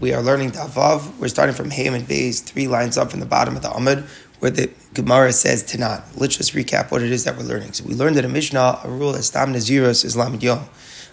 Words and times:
We 0.00 0.14
are 0.14 0.22
learning 0.22 0.52
Davav. 0.52 1.18
We're 1.18 1.28
starting 1.28 1.54
from 1.54 1.68
Hayim 1.68 1.92
and 1.92 2.08
Bays, 2.08 2.40
three 2.40 2.66
lines 2.66 2.96
up 2.96 3.10
from 3.10 3.20
the 3.20 3.26
bottom 3.26 3.54
of 3.54 3.60
the 3.60 3.68
Amud, 3.68 4.08
where 4.38 4.50
the 4.50 4.70
Gemara 4.94 5.30
says 5.30 5.62
Tanat. 5.62 6.02
Let's 6.16 6.38
just 6.38 6.54
recap 6.54 6.90
what 6.90 7.02
it 7.02 7.12
is 7.12 7.24
that 7.24 7.36
we're 7.36 7.42
learning. 7.42 7.74
So 7.74 7.84
we 7.84 7.92
learned 7.92 8.16
in 8.16 8.24
a 8.24 8.28
Mishnah 8.28 8.80
a 8.82 8.88
rule 8.88 9.12
that 9.12 9.24
Stam 9.24 9.52
Naziros 9.52 10.02
is 10.06 10.16
Lamid 10.16 10.42
Yom. 10.42 10.64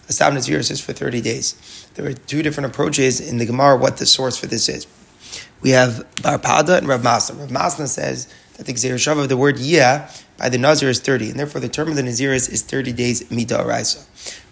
Stam 0.08 0.36
Naziros 0.36 0.72
is 0.72 0.80
for 0.80 0.94
30 0.94 1.20
days. 1.20 1.90
There 1.96 2.08
are 2.08 2.14
two 2.14 2.42
different 2.42 2.74
approaches 2.74 3.20
in 3.20 3.40
the 3.40 3.46
Gemara 3.46 3.76
what 3.76 3.98
the 3.98 4.06
source 4.06 4.38
for 4.38 4.48
this 4.48 4.70
is. 4.70 4.88
We 5.60 5.72
have 5.72 6.08
Barpada 6.16 6.78
and 6.78 6.88
Rav 6.88 7.02
Masna. 7.02 7.38
Rav 7.38 7.50
Masna 7.50 7.88
says 7.90 8.34
that 8.56 8.68
the 8.68 8.74
Gzer 8.74 8.94
Shav 8.94 9.22
of 9.22 9.28
the 9.28 9.36
word 9.36 9.60
Yeah 9.60 10.10
by 10.38 10.48
the 10.48 10.58
Nazir 10.58 10.88
is 10.88 11.02
30, 11.02 11.32
and 11.32 11.40
therefore 11.40 11.60
the 11.60 11.68
term 11.68 11.90
of 11.90 11.98
the 11.98 12.04
Naziris 12.04 12.50
is 12.50 12.62
30 12.62 12.94
days 12.94 13.24
Midah 13.26 13.66
Raisa. 13.66 14.00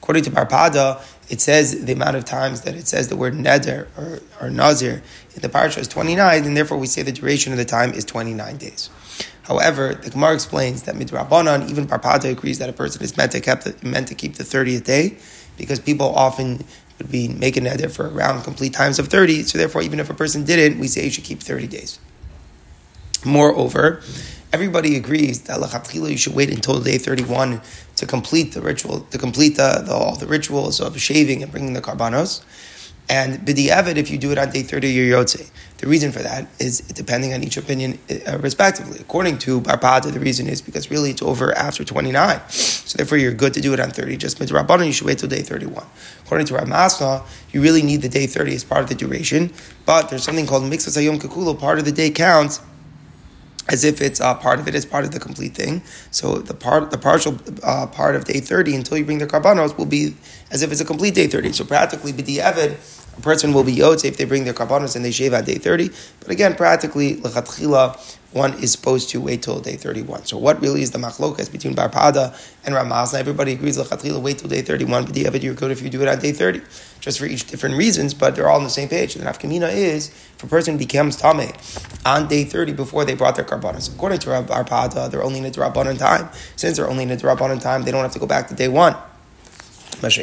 According 0.01 0.23
to 0.23 0.31
Bar 0.31 0.45
Pada, 0.45 1.01
it 1.29 1.41
says 1.41 1.85
the 1.85 1.93
amount 1.93 2.15
of 2.15 2.25
times 2.25 2.61
that 2.61 2.75
it 2.75 2.87
says 2.87 3.07
the 3.07 3.15
word 3.15 3.33
neder 3.33 3.87
or, 3.97 4.19
or 4.41 4.49
nazir 4.49 5.01
in 5.35 5.41
the 5.41 5.49
parsha 5.49 5.79
is 5.79 5.87
29, 5.87 6.45
and 6.45 6.55
therefore 6.55 6.77
we 6.77 6.87
say 6.87 7.01
the 7.01 7.11
duration 7.11 7.51
of 7.51 7.57
the 7.57 7.65
time 7.65 7.93
is 7.93 8.05
29 8.05 8.57
days. 8.57 8.89
However, 9.43 9.93
the 9.93 10.09
Gemara 10.09 10.33
explains 10.33 10.83
that 10.83 10.95
midrabanan, 10.95 11.69
even 11.69 11.87
Barpada 11.87 12.31
agrees 12.31 12.59
that 12.59 12.69
a 12.69 12.73
person 12.73 13.03
is 13.03 13.15
meant 13.15 13.31
to, 13.33 13.39
keep 13.39 13.59
the, 13.61 13.75
meant 13.87 14.07
to 14.07 14.15
keep 14.15 14.35
the 14.35 14.43
30th 14.43 14.83
day, 14.85 15.17
because 15.57 15.79
people 15.79 16.13
often 16.15 16.63
would 16.97 17.11
be 17.11 17.27
making 17.27 17.63
neder 17.63 17.91
for 17.91 18.09
around 18.09 18.43
complete 18.43 18.73
times 18.73 18.97
of 18.97 19.07
30, 19.07 19.43
so 19.43 19.57
therefore 19.57 19.81
even 19.81 19.99
if 19.99 20.09
a 20.09 20.13
person 20.13 20.45
didn't, 20.45 20.79
we 20.79 20.87
say 20.87 21.03
you 21.05 21.11
should 21.11 21.23
keep 21.23 21.41
30 21.41 21.67
days. 21.67 21.99
Moreover, 23.23 24.01
everybody 24.55 24.95
agrees 24.95 25.41
that 25.41 25.59
lachatchila 25.59 26.09
you 26.09 26.15
should 26.15 26.33
wait 26.33 26.49
until 26.49 26.79
day 26.79 26.97
31 26.97 27.59
to 27.97 28.05
complete 28.05 28.53
the 28.53 28.61
ritual, 28.61 29.01
to 29.11 29.17
complete 29.17 29.57
the, 29.57 29.83
the, 29.85 29.91
all 29.91 30.15
the 30.15 30.25
rituals 30.25 30.79
of 30.79 30.97
shaving 30.97 31.43
and 31.43 31.51
bringing 31.51 31.73
the 31.73 31.81
karbanos. 31.81 32.41
And 33.09 33.39
b'di'evet, 33.45 33.97
if 33.97 34.09
you 34.09 34.17
do 34.17 34.31
it 34.31 34.37
on 34.37 34.51
day 34.51 34.63
30, 34.63 34.87
you're 34.87 35.19
yotze. 35.19 35.51
The 35.79 35.87
reason 35.87 36.13
for 36.13 36.19
that 36.19 36.47
is 36.57 36.79
depending 36.79 37.33
on 37.33 37.43
each 37.43 37.57
opinion 37.57 37.99
uh, 38.09 38.37
respectively. 38.37 38.97
According 39.01 39.39
to 39.39 39.59
Barpada, 39.59 40.09
the 40.13 40.21
reason 40.21 40.47
is 40.47 40.61
because 40.61 40.89
really 40.89 41.09
it's 41.09 41.21
over 41.21 41.51
after 41.57 41.83
29. 41.83 42.39
So 42.49 42.97
therefore 42.97 43.17
you're 43.17 43.33
good 43.33 43.53
to 43.55 43.61
do 43.61 43.73
it 43.73 43.81
on 43.81 43.91
30. 43.91 44.15
Just 44.15 44.39
midrabanan, 44.39 44.85
you 44.85 44.93
should 44.93 45.05
wait 45.05 45.19
till 45.19 45.27
day 45.27 45.41
31. 45.41 45.85
According 46.23 46.47
to 46.47 46.53
Ramasna, 46.53 47.25
you 47.51 47.61
really 47.61 47.81
need 47.81 48.01
the 48.01 48.09
day 48.09 48.25
30 48.25 48.55
as 48.55 48.63
part 48.63 48.83
of 48.83 48.89
the 48.89 48.95
duration. 48.95 49.51
But 49.85 50.09
there's 50.09 50.23
something 50.23 50.47
called 50.47 50.63
mixas 50.63 50.95
hayom 50.97 51.19
kakulo. 51.19 51.59
Part 51.59 51.77
of 51.77 51.83
the 51.83 51.91
day 51.91 52.09
counts 52.09 52.61
as 53.67 53.83
if 53.83 54.01
it's 54.01 54.21
uh, 54.21 54.35
part 54.35 54.59
of 54.59 54.67
it 54.67 54.75
as 54.75 54.85
part 54.85 55.05
of 55.05 55.11
the 55.11 55.19
complete 55.19 55.55
thing. 55.55 55.81
So 56.11 56.35
the 56.35 56.53
part, 56.53 56.91
the 56.91 56.97
partial 56.97 57.37
uh, 57.63 57.87
part 57.87 58.15
of 58.15 58.25
day 58.25 58.39
thirty 58.39 58.75
until 58.75 58.97
you 58.97 59.05
bring 59.05 59.17
the 59.17 59.27
karbanos 59.27 59.77
will 59.77 59.85
be 59.85 60.15
as 60.51 60.61
if 60.61 60.71
it's 60.71 60.81
a 60.81 60.85
complete 60.85 61.15
day 61.15 61.27
thirty. 61.27 61.51
So 61.51 61.65
practically, 61.65 62.13
b'di'evid, 62.13 62.77
a 63.17 63.21
person 63.21 63.53
will 63.53 63.63
be 63.63 63.75
yotze 63.75 64.05
if 64.05 64.17
they 64.17 64.25
bring 64.25 64.43
their 64.43 64.53
karbanos 64.53 64.95
and 64.95 65.03
they 65.05 65.11
shave 65.11 65.33
on 65.33 65.43
day 65.43 65.57
thirty. 65.57 65.89
But 66.19 66.31
again, 66.31 66.55
practically, 66.55 67.15
lechatchila, 67.15 68.17
one 68.35 68.53
is 68.55 68.73
supposed 68.73 69.09
to 69.11 69.21
wait 69.21 69.41
till 69.43 69.61
day 69.61 69.77
31. 69.77 70.25
So 70.25 70.37
what 70.37 70.61
really 70.61 70.81
is 70.81 70.91
the 70.91 70.97
machlokas 70.97 71.49
between 71.49 71.73
Barpada 71.73 72.37
and 72.65 72.75
Ramasna? 72.75 73.17
Everybody 73.17 73.53
agrees, 73.53 73.77
lechatchila, 73.77 74.21
wait 74.21 74.39
till 74.39 74.49
day 74.49 74.61
31, 74.61 75.05
but 75.05 75.13
the 75.13 75.39
you're 75.39 75.53
good 75.53 75.71
if 75.71 75.81
you 75.81 75.89
do 75.89 76.01
it 76.01 76.09
on 76.09 76.19
day 76.19 76.33
30. 76.33 76.61
Just 76.99 77.17
for 77.17 77.27
each 77.27 77.47
different 77.47 77.77
reasons, 77.77 78.13
but 78.13 78.35
they're 78.35 78.49
all 78.49 78.57
on 78.57 78.65
the 78.65 78.69
same 78.69 78.89
page. 78.89 79.15
And 79.15 79.25
the 79.25 79.29
nafkamina 79.29 79.73
is, 79.73 80.09
if 80.09 80.43
a 80.43 80.47
person 80.47 80.75
becomes 80.75 81.15
tame 81.15 81.53
on 82.05 82.27
day 82.27 82.43
30 82.43 82.73
before 82.73 83.05
they 83.05 83.15
brought 83.15 83.37
their 83.37 83.45
karbanos, 83.45 83.93
according 83.93 84.19
to 84.19 84.27
Barpada, 84.27 85.09
they're 85.09 85.23
only 85.23 85.39
in 85.39 85.45
a 85.45 85.51
drabanan 85.51 85.97
time. 85.97 86.29
Since 86.57 86.75
they're 86.75 86.89
only 86.89 87.03
in 87.03 87.11
a 87.11 87.17
drabanan 87.17 87.61
time, 87.61 87.83
they 87.83 87.91
don't 87.91 88.03
have 88.03 88.11
to 88.11 88.19
go 88.19 88.27
back 88.27 88.49
to 88.49 88.53
day 88.53 88.67
one. 88.67 88.97
Masha 90.01 90.21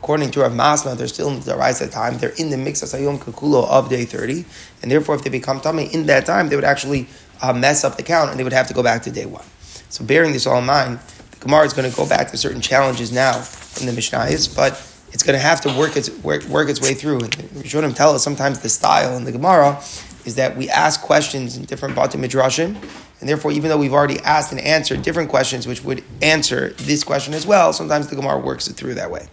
according 0.00 0.30
to 0.30 0.40
Rav 0.40 0.52
Masna, 0.52 0.96
they're 0.96 1.06
still 1.08 1.28
in 1.28 1.40
the 1.40 1.54
rise 1.54 1.82
at 1.82 1.92
time. 1.92 2.16
They're 2.16 2.32
in 2.38 2.48
the 2.48 2.56
mix 2.56 2.82
of 2.82 2.88
Sayom 2.88 3.18
Kakulo 3.18 3.68
of 3.68 3.90
day 3.90 4.06
30. 4.06 4.46
And 4.80 4.90
therefore, 4.90 5.14
if 5.14 5.22
they 5.22 5.30
become 5.30 5.60
Tame 5.60 5.80
in 5.80 6.06
that 6.06 6.24
time, 6.24 6.48
they 6.48 6.56
would 6.56 6.64
actually 6.64 7.06
uh, 7.42 7.52
mess 7.52 7.84
up 7.84 7.96
the 7.96 8.02
count 8.02 8.30
and 8.30 8.40
they 8.40 8.44
would 8.44 8.54
have 8.54 8.66
to 8.68 8.74
go 8.74 8.82
back 8.82 9.02
to 9.02 9.10
day 9.10 9.26
one. 9.26 9.44
So, 9.90 10.02
bearing 10.02 10.32
this 10.32 10.46
all 10.46 10.58
in 10.58 10.66
mind, 10.66 11.00
the 11.32 11.36
Gemara 11.40 11.66
is 11.66 11.74
going 11.74 11.90
to 11.90 11.94
go 11.94 12.08
back 12.08 12.30
to 12.30 12.38
certain 12.38 12.62
challenges 12.62 13.12
now 13.12 13.36
in 13.80 13.86
the 13.86 13.92
Mishnayos, 13.92 14.56
but 14.56 14.72
it's 15.12 15.22
going 15.22 15.38
to 15.38 15.42
have 15.42 15.60
to 15.62 15.68
work 15.76 15.96
its, 15.96 16.08
work, 16.22 16.44
work 16.44 16.70
its 16.70 16.80
way 16.80 16.94
through. 16.94 17.20
And 17.20 17.32
Rishonim 17.32 17.94
tell 17.94 18.14
us 18.14 18.24
sometimes 18.24 18.60
the 18.60 18.68
style 18.70 19.16
in 19.18 19.24
the 19.24 19.32
Gemara 19.32 19.82
is 20.24 20.36
that 20.36 20.56
we 20.56 20.70
ask 20.70 21.02
questions 21.02 21.58
in 21.58 21.64
different 21.64 21.94
Bata 21.94 22.16
Midrashim, 22.16 22.76
and 23.20 23.28
therefore, 23.28 23.52
even 23.52 23.68
though 23.68 23.76
we've 23.76 23.92
already 23.92 24.18
asked 24.20 24.50
and 24.50 24.60
answered 24.60 25.02
different 25.02 25.28
questions 25.28 25.66
which 25.66 25.84
would 25.84 26.02
answer 26.22 26.70
this 26.78 27.04
question 27.04 27.34
as 27.34 27.46
well, 27.46 27.74
sometimes 27.74 28.08
the 28.08 28.16
Gemara 28.16 28.38
works 28.38 28.66
it 28.66 28.76
through 28.76 28.94
that 28.94 29.10
way. 29.10 29.28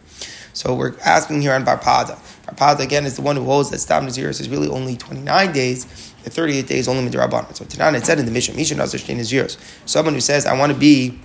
So 0.57 0.73
we're 0.73 0.97
asking 1.05 1.43
here 1.43 1.53
on 1.53 1.63
Barpada. 1.63 2.17
Barpada 2.47 2.79
again 2.79 3.05
is 3.05 3.15
the 3.15 3.21
one 3.21 3.35
who 3.35 3.43
holds 3.43 3.69
that 3.69 3.77
Stam 3.77 4.07
Naziris 4.07 4.41
is 4.41 4.49
really 4.49 4.67
only 4.67 4.97
29 4.97 5.51
days. 5.51 5.85
The 6.23 6.31
38 6.31 6.65
days 6.65 6.87
only 6.87 7.07
Midrabanan. 7.07 7.55
So 7.55 7.63
Tanan 7.63 7.95
it 7.95 8.07
said 8.07 8.17
in 8.17 8.25
the 8.25 8.31
Mishnah, 8.31 8.55
Mishnah 8.55 8.77
Nazir 8.77 8.99
Shtein 8.99 9.19
Naziris. 9.19 9.57
Someone 9.85 10.15
who 10.15 10.19
says, 10.19 10.47
I 10.47 10.57
want 10.57 10.73
to 10.73 10.77
be 10.77 11.19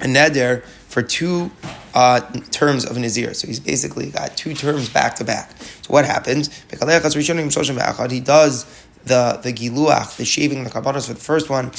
a 0.00 0.06
neder 0.06 0.64
for 0.88 1.02
two 1.02 1.50
uh, 1.92 2.20
terms 2.50 2.86
of 2.86 2.96
Nazir. 2.96 3.34
So 3.34 3.46
he's 3.46 3.60
basically 3.60 4.08
got 4.08 4.34
two 4.38 4.54
terms 4.54 4.88
back 4.88 5.16
to 5.16 5.24
back. 5.24 5.50
So 5.82 5.92
what 5.92 6.06
happens? 6.06 6.48
He 6.70 6.78
does 8.20 8.64
the 9.04 9.38
the 9.42 9.52
giluach, 9.52 10.16
the 10.16 10.24
shaving 10.24 10.64
the 10.64 10.70
kabbalas 10.70 11.08
for 11.08 11.12
the 11.12 11.20
first 11.20 11.50
one 11.50 11.72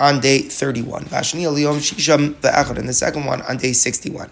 on 0.00 0.18
day 0.18 0.40
31. 0.40 1.06
And 1.12 2.88
the 2.88 2.92
second 2.92 3.24
one 3.24 3.42
on 3.42 3.56
day 3.56 3.72
61. 3.72 4.30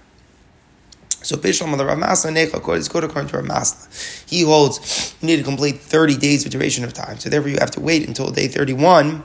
So 1.30 1.36
Bishlam 1.36 1.76
the 1.78 1.84
Ramasna 1.84 2.34
Necha 2.34 2.76
is 2.76 2.88
good 2.88 3.04
according 3.04 3.30
to 3.30 3.36
Ramasna. 3.36 4.28
He 4.28 4.42
holds 4.42 5.14
you 5.20 5.28
need 5.28 5.36
to 5.36 5.44
complete 5.44 5.76
30 5.76 6.16
days 6.16 6.44
of 6.44 6.50
duration 6.50 6.82
of 6.82 6.92
time. 6.92 7.20
So 7.20 7.30
therefore 7.30 7.50
you 7.50 7.58
have 7.60 7.70
to 7.70 7.80
wait 7.80 8.08
until 8.08 8.32
day 8.32 8.48
31 8.48 9.22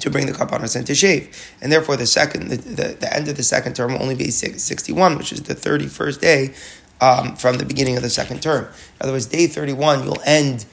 to 0.00 0.10
bring 0.10 0.26
the 0.26 0.32
karbanos 0.32 0.74
and 0.74 0.84
to 0.88 0.96
shave. 0.96 1.54
And 1.60 1.70
therefore 1.70 1.96
the 1.96 2.06
second 2.06 2.48
the, 2.48 2.56
the, 2.56 2.96
the, 2.98 3.14
end 3.14 3.28
of 3.28 3.36
the 3.36 3.44
second 3.44 3.76
term 3.76 3.92
will 3.92 4.02
only 4.02 4.16
be 4.16 4.32
61, 4.32 5.18
which 5.18 5.30
is 5.30 5.42
the 5.42 5.54
31st 5.54 6.20
day 6.20 6.52
um, 7.00 7.36
from 7.36 7.58
the 7.58 7.64
beginning 7.64 7.96
of 7.96 8.02
the 8.02 8.10
second 8.10 8.42
term. 8.42 8.64
In 8.64 9.02
other 9.02 9.12
words, 9.12 9.26
day 9.26 9.46
31 9.46 10.02
you'll 10.02 10.20
end 10.26 10.66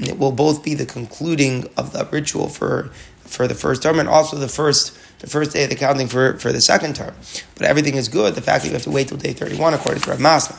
it 0.00 0.18
will 0.18 0.32
both 0.32 0.64
be 0.64 0.74
the 0.74 0.86
concluding 0.86 1.68
of 1.76 1.92
the 1.92 2.08
ritual 2.10 2.48
for 2.48 2.90
for 3.20 3.46
the 3.46 3.54
first 3.54 3.84
term 3.84 4.00
and 4.00 4.08
also 4.08 4.36
the 4.36 4.48
first 4.48 4.98
the 5.22 5.28
first 5.28 5.52
day 5.52 5.64
of 5.64 5.70
the 5.70 5.76
counting 5.76 6.08
for, 6.08 6.36
for 6.38 6.52
the 6.52 6.60
second 6.60 6.96
term. 6.96 7.14
But 7.54 7.66
everything 7.66 7.94
is 7.94 8.08
good. 8.08 8.34
The 8.34 8.42
fact 8.42 8.64
that 8.64 8.68
you 8.68 8.74
have 8.74 8.82
to 8.82 8.90
wait 8.90 9.08
till 9.08 9.16
day 9.16 9.32
31 9.32 9.72
according 9.72 10.02
to 10.02 10.10
Rav 10.10 10.18
Masna. 10.18 10.58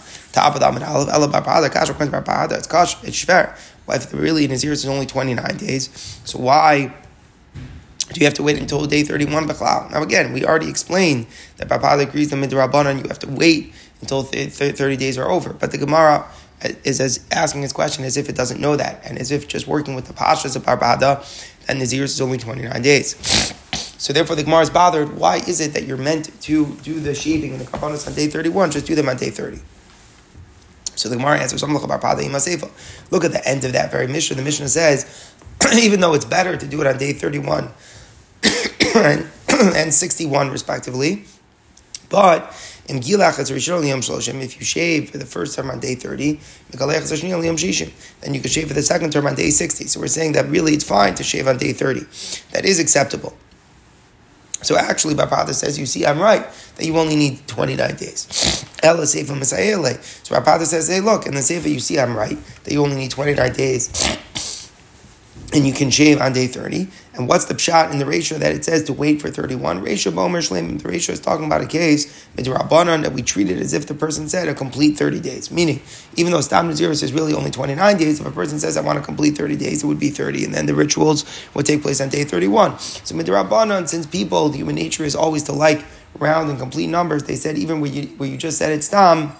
It's 2.57 2.67
kash, 2.67 3.03
it's 3.03 3.25
shver. 3.25 3.57
Why 3.85 3.95
if 3.95 4.13
really 4.13 4.47
Naziris 4.47 4.71
is 4.71 4.85
only 4.85 5.05
29 5.05 5.57
days, 5.57 5.89
so 6.23 6.39
why 6.39 6.93
do 8.13 8.19
you 8.19 8.25
have 8.25 8.33
to 8.35 8.43
wait 8.43 8.57
until 8.57 8.85
day 8.85 9.03
31 9.03 9.47
Now 9.47 10.01
again, 10.01 10.31
we 10.31 10.45
already 10.45 10.69
explained 10.69 11.27
that 11.57 11.67
Papa 11.67 11.99
agrees 11.99 12.29
the 12.29 12.37
midrabanan 12.37 13.03
you 13.03 13.09
have 13.09 13.19
to 13.19 13.29
wait 13.29 13.73
until 13.99 14.23
30 14.23 14.95
days 14.95 15.17
are 15.17 15.29
over. 15.29 15.51
But 15.51 15.71
the 15.71 15.77
Gemara 15.77 16.25
uh, 16.63 16.69
is 16.85 17.01
as 17.01 17.25
asking 17.31 17.63
his 17.63 17.73
question 17.73 18.05
as 18.05 18.15
if 18.15 18.29
it 18.29 18.35
doesn't 18.35 18.61
know 18.61 18.77
that, 18.77 19.01
and 19.03 19.19
as 19.19 19.31
if 19.31 19.49
just 19.49 19.67
working 19.67 19.93
with 19.93 20.05
the 20.05 20.13
pashas 20.13 20.55
of 20.55 20.63
Barpada, 20.63 21.17
and 21.67 21.81
Naziris 21.81 22.03
is 22.03 22.21
only 22.21 22.37
29 22.37 22.81
days. 22.81 23.53
So 24.03 24.11
therefore, 24.11 24.35
the 24.35 24.43
Gemara 24.43 24.63
is 24.63 24.69
bothered. 24.69 25.15
Why 25.15 25.37
is 25.37 25.61
it 25.61 25.71
that 25.75 25.85
you're 25.85 25.95
meant 25.95 26.29
to 26.41 26.65
do 26.83 26.99
the 26.99 27.15
shaving 27.15 27.53
and 27.53 27.61
the 27.61 27.63
karbanos 27.63 28.05
on 28.05 28.13
day 28.13 28.27
31? 28.27 28.71
Just 28.71 28.85
do 28.85 28.95
them 28.95 29.07
on 29.07 29.15
day 29.15 29.29
30. 29.29 29.61
So 30.97 31.07
the 31.07 31.15
Gemara 31.15 31.39
answers, 31.39 31.63
Look 31.63 33.23
at 33.23 33.31
the 33.31 33.41
end 33.47 33.63
of 33.63 33.71
that 33.71 33.93
very 33.93 34.07
Mishnah. 34.07 34.35
The 34.35 34.41
Mishnah 34.41 34.67
says, 34.67 35.33
even 35.73 36.01
though 36.01 36.13
it's 36.15 36.25
better 36.25 36.57
to 36.57 36.67
do 36.67 36.81
it 36.81 36.87
on 36.87 36.97
day 36.97 37.13
31 37.13 37.71
and 39.73 39.93
61 39.93 40.49
respectively, 40.49 41.23
but 42.09 42.51
if 42.89 43.07
you 43.07 44.65
shave 44.65 45.11
for 45.11 45.17
the 45.17 45.25
first 45.25 45.55
time 45.55 45.71
on 45.71 45.79
day 45.79 45.95
30, 45.95 46.41
then 46.71 48.33
you 48.33 48.41
can 48.41 48.49
shave 48.49 48.67
for 48.67 48.73
the 48.73 48.81
second 48.81 49.13
term 49.13 49.27
on 49.27 49.35
day 49.35 49.49
60. 49.49 49.87
So 49.87 50.01
we're 50.01 50.07
saying 50.07 50.33
that 50.33 50.49
really 50.49 50.73
it's 50.73 50.83
fine 50.83 51.15
to 51.15 51.23
shave 51.23 51.47
on 51.47 51.55
day 51.57 51.71
30. 51.71 52.01
That 52.51 52.65
is 52.65 52.79
acceptable. 52.81 53.37
So 54.63 54.77
actually, 54.77 55.15
Barpada 55.15 55.53
says, 55.53 55.77
you 55.77 55.85
see, 55.85 56.05
I'm 56.05 56.19
right, 56.19 56.45
that 56.75 56.85
you 56.85 56.97
only 56.97 57.15
need 57.15 57.47
29 57.47 57.95
days. 57.95 58.65
Ella 58.83 59.03
Seifa 59.03 59.43
So 59.45 60.35
Barpada 60.35 60.65
says, 60.65 60.87
hey, 60.87 60.99
look, 60.99 61.25
in 61.25 61.33
the 61.33 61.41
Seifa, 61.41 61.69
you 61.69 61.79
see, 61.79 61.99
I'm 61.99 62.15
right, 62.15 62.37
that 62.63 62.73
you 62.73 62.81
only 62.81 62.95
need 62.95 63.11
29 63.11 63.53
days 63.53 64.17
and 65.53 65.67
you 65.67 65.73
can 65.73 65.89
shave 65.91 66.19
on 66.19 66.33
day 66.33 66.47
30. 66.47 66.87
And 67.13 67.27
what's 67.27 67.45
the 67.45 67.53
pshat 67.53 67.91
in 67.91 67.99
the 67.99 68.05
ratio 68.05 68.39
that 68.39 68.51
it 68.51 68.65
says 68.65 68.83
to 68.85 68.93
wait 68.93 69.21
for 69.21 69.29
31? 69.29 69.81
Ratio 69.81 70.11
Bomer 70.11 70.39
Shlim, 70.39 70.81
the 70.81 70.89
ratio 70.89 71.13
is 71.13 71.19
talking 71.19 71.45
about 71.45 71.61
a 71.61 71.67
case, 71.67 72.27
that 72.35 73.11
we 73.13 73.21
treat 73.21 73.49
it 73.49 73.59
as 73.59 73.73
if 73.73 73.85
the 73.85 73.93
person 73.93 74.27
said 74.27 74.47
a 74.47 74.55
complete 74.55 74.97
30 74.97 75.19
days. 75.19 75.51
Meaning, 75.51 75.81
even 76.15 76.31
though 76.31 76.41
Stam 76.41 76.69
Naziris 76.69 77.03
is 77.03 77.13
really 77.13 77.33
only 77.33 77.51
29 77.51 77.97
days, 77.97 78.19
if 78.19 78.25
a 78.25 78.31
person 78.31 78.59
says, 78.59 78.77
I 78.77 78.81
want 78.81 78.97
to 78.97 79.05
complete 79.05 79.37
30 79.37 79.55
days, 79.55 79.83
it 79.83 79.87
would 79.87 79.99
be 79.99 80.09
30, 80.09 80.45
and 80.45 80.53
then 80.53 80.65
the 80.65 80.73
rituals 80.73 81.23
would 81.53 81.67
take 81.67 81.83
place 81.83 82.01
on 82.01 82.09
day 82.09 82.23
31. 82.23 82.79
So 82.79 83.15
Midrabanan, 83.15 83.87
since 83.87 84.07
people, 84.07 84.49
the 84.49 84.57
human 84.57 84.75
nature 84.75 85.03
is 85.03 85.15
always 85.15 85.43
to 85.43 85.51
like 85.51 85.85
round 86.17 86.49
and 86.49 86.59
complete 86.59 86.87
numbers, 86.87 87.23
they 87.23 87.35
said 87.35 87.57
even 87.57 87.79
where 87.79 87.91
you, 87.91 88.07
where 88.17 88.29
you 88.29 88.37
just 88.37 88.57
said 88.57 88.71
it's 88.71 88.87
Stam, 88.87 89.33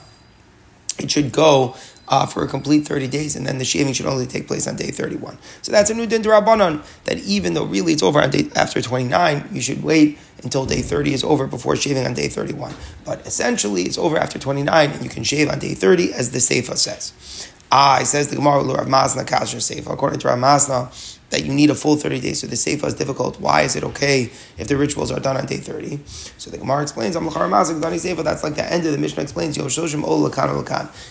it 0.99 1.09
should 1.09 1.31
go 1.31 1.75
uh, 2.07 2.25
for 2.25 2.43
a 2.43 2.47
complete 2.47 2.87
30 2.87 3.07
days, 3.07 3.35
and 3.35 3.45
then 3.45 3.57
the 3.57 3.65
shaving 3.65 3.93
should 3.93 4.05
only 4.05 4.25
take 4.25 4.47
place 4.47 4.67
on 4.67 4.75
day 4.75 4.91
31. 4.91 5.37
So 5.61 5.71
that's 5.71 5.89
a 5.89 5.93
new 5.93 6.05
din 6.05 6.21
that 6.21 7.21
even 7.25 7.53
though 7.53 7.65
really 7.65 7.93
it's 7.93 8.03
over 8.03 8.21
on 8.21 8.29
day 8.29 8.49
after 8.55 8.81
29, 8.81 9.49
you 9.51 9.61
should 9.61 9.83
wait 9.83 10.17
until 10.43 10.65
day 10.65 10.81
30 10.81 11.13
is 11.13 11.23
over 11.23 11.47
before 11.47 11.75
shaving 11.75 12.05
on 12.05 12.13
day 12.13 12.27
31. 12.27 12.73
But 13.05 13.25
essentially, 13.25 13.83
it's 13.83 13.97
over 13.97 14.17
after 14.17 14.37
29, 14.37 14.91
and 14.91 15.03
you 15.03 15.09
can 15.09 15.23
shave 15.23 15.49
on 15.49 15.59
day 15.59 15.73
30, 15.73 16.13
as 16.13 16.31
the 16.31 16.39
Seifa 16.39 16.77
says. 16.77 17.52
Ah, 17.75 17.99
it 17.99 18.05
says 18.05 18.27
the 18.27 18.35
Gemara, 18.35 18.63
Rav 18.63 18.85
Masna 18.85 19.25
Kasher 19.25 19.57
Seifa. 19.57 19.91
According 19.91 20.19
to 20.19 20.27
Rav 20.27 20.37
Masna, 20.37 20.91
that 21.31 21.43
you 21.43 21.51
need 21.51 21.71
a 21.71 21.75
full 21.75 21.95
30 21.95 22.19
days. 22.19 22.41
So 22.41 22.45
the 22.45 22.53
Seifa 22.55 22.85
is 22.85 22.93
difficult. 22.93 23.39
Why 23.41 23.63
is 23.63 23.75
it 23.75 23.83
okay 23.83 24.29
if 24.59 24.67
the 24.67 24.77
rituals 24.77 25.09
are 25.11 25.19
done 25.19 25.37
on 25.37 25.47
day 25.47 25.57
30? 25.57 25.99
So 26.37 26.51
the 26.51 26.59
Gemara 26.59 26.83
explains, 26.83 27.15
that's 27.15 28.43
like 28.43 28.55
the 28.55 28.71
end 28.71 28.85
of 28.85 28.91
the 28.91 28.99
Mishnah 28.99 29.23
explains, 29.23 29.57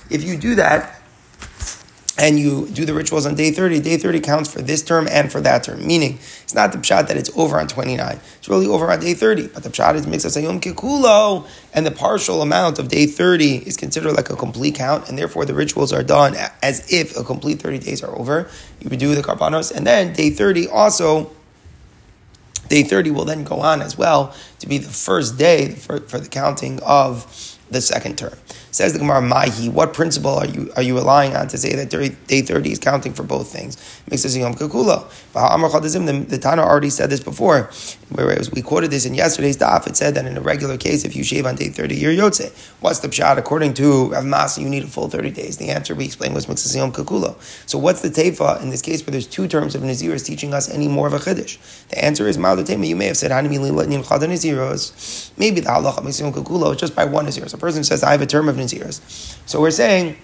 If 0.09 0.23
you 0.23 0.37
do 0.37 0.55
that, 0.55 1.02
and 2.19 2.39
you 2.39 2.69
do 2.69 2.85
the 2.85 2.93
rituals 2.93 3.25
on 3.25 3.35
day 3.35 3.51
30, 3.51 3.81
day 3.81 3.97
30 3.97 4.21
counts 4.21 4.53
for 4.53 4.61
this 4.61 4.83
term 4.83 5.09
and 5.11 5.33
for 5.33 5.41
that 5.41 5.65
term. 5.65 5.87
Meaning, 5.87 6.19
it's 6.43 6.55
not 6.55 6.73
the 6.73 6.79
pshat 6.79 7.09
that 7.09 7.17
it's 7.17 7.31
over 7.37 7.59
on 7.59 7.67
29. 7.69 8.21
It's 8.37 8.49
really 8.49 8.67
over 8.67 8.91
on 8.91 9.01
day 9.01 9.15
30. 9.15 9.49
But 9.49 9.63
the 9.63 9.71
pshat 9.71 9.95
is 9.95 10.07
mixed 10.07 10.27
sayom 10.27 10.61
kikulo, 10.61 11.49
and 11.73 11.87
the 11.87 11.91
partial 11.91 12.43
amount 12.43 12.79
of 12.79 12.89
day 12.89 13.07
30 13.07 13.67
is 13.67 13.77
considered 13.77 14.13
like 14.13 14.31
a 14.31 14.37
complete 14.37 14.75
count, 14.75 15.09
and 15.09 15.19
therefore 15.19 15.47
the 15.47 15.55
rituals 15.55 15.93
are 15.93 16.03
done 16.03 16.35
as 16.63 16.93
if 16.93 17.17
a 17.17 17.25
complete 17.25 17.63
30 17.63 17.79
days 17.79 18.03
are 18.03 18.15
over. 18.15 18.49
You 18.81 18.91
would 18.91 18.99
do 18.99 19.15
the 19.15 19.23
karbanos, 19.23 19.75
and 19.75 19.87
then 19.87 20.13
day 20.13 20.31
30 20.31 20.69
also 20.69 21.31
day 22.69 22.83
30 22.83 23.11
will 23.11 23.25
then 23.25 23.45
go 23.45 23.61
on 23.61 23.83
as 23.83 23.99
well 23.99 24.35
to 24.59 24.67
be 24.67 24.79
the 24.79 24.89
first 24.89 25.37
day 25.37 25.75
for, 25.75 26.01
for 26.01 26.19
the 26.19 26.29
counting 26.29 26.81
of 26.83 27.59
the 27.71 27.81
second 27.81 28.17
term. 28.17 28.35
Says 28.73 28.95
the 28.95 28.99
Gemara, 28.99 29.21
Mahi, 29.21 29.69
what 29.69 29.93
principle 29.93 30.35
are 30.35 30.47
you 30.47 30.73
are 30.77 30.83
you 30.83 30.95
relying 30.95 31.37
on 31.37 31.47
to 31.49 31.59
say 31.59 31.77
that 31.77 31.91
day 32.27 32.41
30 32.41 32.73
is 32.73 32.79
counting 32.79 33.13
for 33.13 33.23
both 33.23 33.53
things? 33.53 33.77
Mixes 34.11 34.35
Yom 34.35 34.55
Kakula. 34.55 35.07
The, 35.33 36.25
the 36.27 36.39
Tana 36.39 36.63
already 36.63 36.89
said 36.89 37.11
this 37.11 37.21
before. 37.21 37.71
Whereas 38.09 38.51
we 38.51 38.63
quoted 38.63 38.91
this 38.91 39.05
in 39.07 39.15
yesterday's 39.15 39.59
daf, 39.59 39.87
it 39.87 39.97
said 39.97 40.15
that 40.15 40.25
in 40.27 40.37
a 40.37 40.41
regular 40.41 40.79
case, 40.79 41.05
if 41.05 41.15
you 41.15 41.23
shave 41.23 41.47
on 41.47 41.55
day 41.57 41.69
30, 41.69 41.97
you're 41.97 42.13
Yotze. 42.13 42.51
What's 42.81 43.01
the 43.01 43.09
pshat? 43.09 43.39
According 43.39 43.75
to 43.75 44.11
Rav 44.13 44.25
Masa, 44.25 44.63
you 44.63 44.69
need 44.71 44.85
a 44.85 44.87
full 44.87 45.09
30 45.09 45.31
days. 45.31 45.59
The 45.59 45.69
answer 45.71 45.95
we 45.95 46.07
explained 46.07 46.35
was 46.35 46.49
Mixes 46.49 46.75
Yom 46.75 46.93
Kakulo. 46.93 47.37
So 47.69 47.79
what's 47.79 48.01
the 48.01 48.09
tefa 48.09 48.63
in 48.63 48.71
this 48.71 48.83
case 48.83 49.07
where 49.07 49.13
there's 49.13 49.27
two 49.27 49.49
terms 49.49 49.75
of 49.75 49.83
Nazir 49.83 50.15
is 50.15 50.23
teaching 50.23 50.55
us 50.55 50.71
any 50.71 50.89
more 50.89 51.07
of 51.07 51.13
a 51.13 51.19
Chiddush? 51.19 51.59
The 51.89 52.03
answer 52.03 52.27
is 52.27 52.39
Ma'al 52.39 52.67
Tema. 52.67 52.87
You 52.87 52.97
may 52.97 53.07
have 53.07 53.19
said, 53.19 53.31
Maybe 53.31 53.61
the 55.61 55.69
halacha 55.69 56.03
Mixes 56.03 56.21
Yom 56.21 56.33
Kakulo 56.33 56.73
is 56.73 56.79
just 56.81 56.97
by 56.97 57.05
one 57.05 57.27
Nazir. 57.27 57.47
So 57.49 57.57
a 57.57 57.61
person 57.61 57.85
says, 57.85 58.03
I 58.03 58.13
have 58.13 58.23
a 58.23 58.27
term 58.27 58.49
of 58.49 58.62
So 58.71 59.61
we're 59.61 59.71
saying 59.71 60.17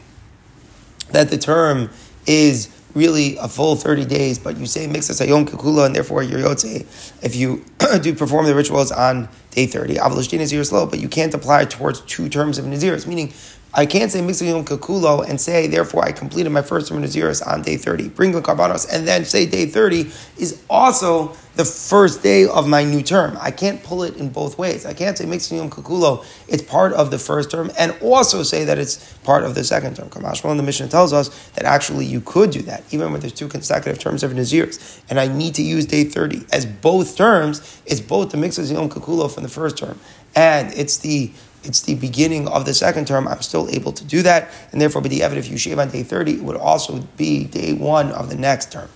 that 1.11 1.31
the 1.31 1.39
term 1.39 1.91
is 2.27 2.71
really 2.95 3.37
a 3.37 3.49
full 3.49 3.77
30 3.77 4.05
days, 4.05 4.39
but 4.39 4.57
you 4.57 4.67
say 4.67 4.87
mixas 4.87 5.25
hayom 5.25 5.47
kikula, 5.47 5.87
and 5.87 5.95
therefore 5.95 6.23
you're 6.23 6.41
yotze 6.41 6.87
if 7.23 7.37
you 7.37 7.65
do 8.03 8.15
perform 8.15 8.47
the 8.47 8.55
rituals 8.55 8.91
on 8.91 9.29
day 9.51 9.67
30. 9.67 9.97
Avalishtin 9.97 10.41
is 10.41 10.53
your 10.53 10.65
slow, 10.65 10.87
but 10.87 10.99
you 10.99 11.09
can't 11.09 11.33
apply 11.35 11.65
towards 11.65 12.01
two 12.03 12.29
terms 12.29 12.59
of 12.59 12.65
naziris, 12.65 13.07
meaning 13.07 13.33
I 13.75 13.85
can't 13.85 14.11
say 14.11 14.21
mixas 14.21 14.47
hayom 14.47 14.65
kikulo 14.65 15.29
and 15.29 15.39
say, 15.39 15.67
therefore 15.67 16.05
I 16.05 16.13
completed 16.13 16.51
my 16.51 16.63
first 16.63 16.89
term 16.89 17.03
of 17.03 17.09
naziris 17.09 17.47
on 17.47 17.63
day 17.63 17.77
30. 17.77 18.09
Bring 18.09 18.33
the 18.33 18.41
karbanos, 18.41 18.89
and 18.91 19.07
then 19.07 19.25
say 19.25 19.45
day 19.45 19.67
30 19.67 20.11
is 20.39 20.63
also 20.71 21.37
the 21.55 21.65
first 21.65 22.23
day 22.23 22.47
of 22.47 22.67
my 22.67 22.83
new 22.83 23.03
term. 23.03 23.37
I 23.41 23.51
can't 23.51 23.83
pull 23.83 24.05
it 24.05 24.17
in 24.17 24.31
both 24.31 24.57
ways. 24.59 24.87
I 24.87 24.95
can't 24.95 25.19
say 25.19 25.27
mixing 25.27 25.59
yom 25.59 25.69
kakulo, 25.69 26.25
it's 26.47 26.63
part 26.63 26.95
of 26.95 27.11
the 27.11 27.19
first 27.19 27.51
term, 27.51 27.71
and 27.79 27.95
also 28.01 28.43
say 28.43 28.65
that 28.65 28.79
it's 28.79 29.13
part 29.19 29.45
of 29.45 29.55
the 29.55 29.63
second 29.65 29.97
term. 29.97 30.09
Kamashmal 30.09 30.53
in 30.53 30.57
the 30.57 30.63
Mishnah 30.63 30.89
tells 30.89 31.13
us 31.13 31.29
that 31.51 31.65
actually 31.65 32.07
you 32.07 32.23
could 32.23 32.51
do 32.51 32.63
that, 32.63 32.85
even 32.91 33.13
when 33.13 33.21
there's 33.21 33.33
two 33.33 33.49
consecutive 33.49 33.99
terms 33.99 34.23
of 34.23 34.33
Nazirs. 34.33 35.03
And 35.11 35.21
I 35.21 35.29
need 35.29 35.55
to 35.57 35.63
use 35.63 35.85
day 35.85 36.05
30 36.05 36.47
as 36.53 36.65
both 36.65 37.17
terms, 37.17 37.83
it's 37.85 38.01
both 38.01 38.31
the 38.31 38.39
mixes 38.39 38.73
yom 38.73 38.89
kakulo 38.89 39.31
from 39.31 39.43
the 39.43 39.49
first 39.51 39.77
term, 39.77 39.99
and 40.35 40.73
it's 40.73 40.99
the 40.99 41.33
it's 41.65 41.83
the 41.83 41.95
beginning 41.95 42.49
of 42.49 42.65
the 42.65 42.75
second 42.75 43.07
term, 43.07 43.29
I'm 43.29 43.43
still 43.43 43.69
able 43.71 43.93
to 43.93 44.05
do 44.05 44.23
that, 44.23 44.51
and 44.73 44.81
therefore, 44.81 45.03
by 45.03 45.09
the 45.09 45.23
evidence, 45.23 45.47
if 45.47 45.53
you 45.53 45.59
shave 45.59 45.79
on 45.79 45.91
day 45.91 46.03
30, 46.03 46.35
it 46.35 46.43
would 46.43 46.57
also 46.57 47.01
be 47.17 47.45
day 47.45 47.73
one 47.73 48.11
of 48.13 48.31
the 48.31 48.37
next 48.37 48.73
term. 48.73 48.89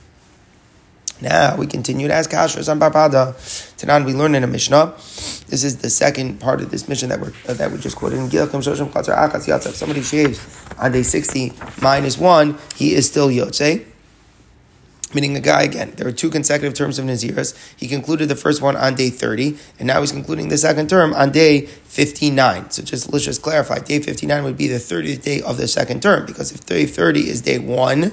Now 1.23 1.57
we 1.57 1.69
continue 1.69 2.09
to 2.09 2.15
ask 2.15 2.29
Kashras 2.31 2.69
on 2.69 2.81
Barpada. 2.81 3.35
Tanan, 3.79 4.05
we 4.05 4.13
learn 4.13 4.35
in 4.35 4.43
a 4.43 4.49
Mishnah. 4.49 4.87
This 5.47 5.63
is 5.63 5.77
the 5.77 5.89
second 5.89 6.41
part 6.41 6.61
of 6.61 6.73
this 6.73 6.89
Mishnah 6.89 7.09
that 7.09 7.21
we 7.21 7.29
uh, 7.49 7.55
that 7.55 7.71
we 7.71 7.79
just 7.79 7.95
quoted. 7.95 8.19
In 8.19 8.27
If 8.27 9.77
somebody 9.77 10.03
shaves 10.03 10.65
on 10.79 10.91
day 10.91 11.05
60 11.05 11.53
minus 11.81 12.19
1, 12.19 12.59
he 12.75 12.95
is 12.95 13.07
still 13.07 13.29
Yotze. 13.29 13.92
Meaning 15.15 15.35
the 15.35 15.41
guy, 15.41 15.63
again, 15.63 15.93
there 15.97 16.07
are 16.07 16.13
two 16.13 16.31
consecutive 16.31 16.75
terms 16.75 16.99
of 16.99 17.05
Naziris. 17.05 17.55
He 17.77 17.89
concluded 17.89 18.29
the 18.29 18.37
first 18.37 18.63
one 18.63 18.77
on 18.77 18.95
day 18.95 19.11
30, 19.11 19.57
and 19.79 19.87
now 19.87 20.01
he's 20.01 20.13
concluding 20.13 20.49
the 20.49 20.59
second 20.59 20.89
term 20.89 21.13
on 21.15 21.33
day 21.33 21.67
59. 21.67 22.71
So 22.71 22.83
just 22.83 23.13
let's 23.13 23.25
just 23.25 23.43
clarify. 23.43 23.81
Day 23.81 24.01
59 24.01 24.45
would 24.45 24.57
be 24.57 24.69
the 24.69 24.77
30th 24.77 25.23
day 25.23 25.43
of 25.43 25.57
the 25.59 25.69
second 25.69 26.03
term, 26.03 26.27
because 26.27 26.53
if 26.53 26.65
day 26.65 26.87
30 26.87 27.29
is 27.29 27.43
day 27.43 27.59
1, 27.59 28.13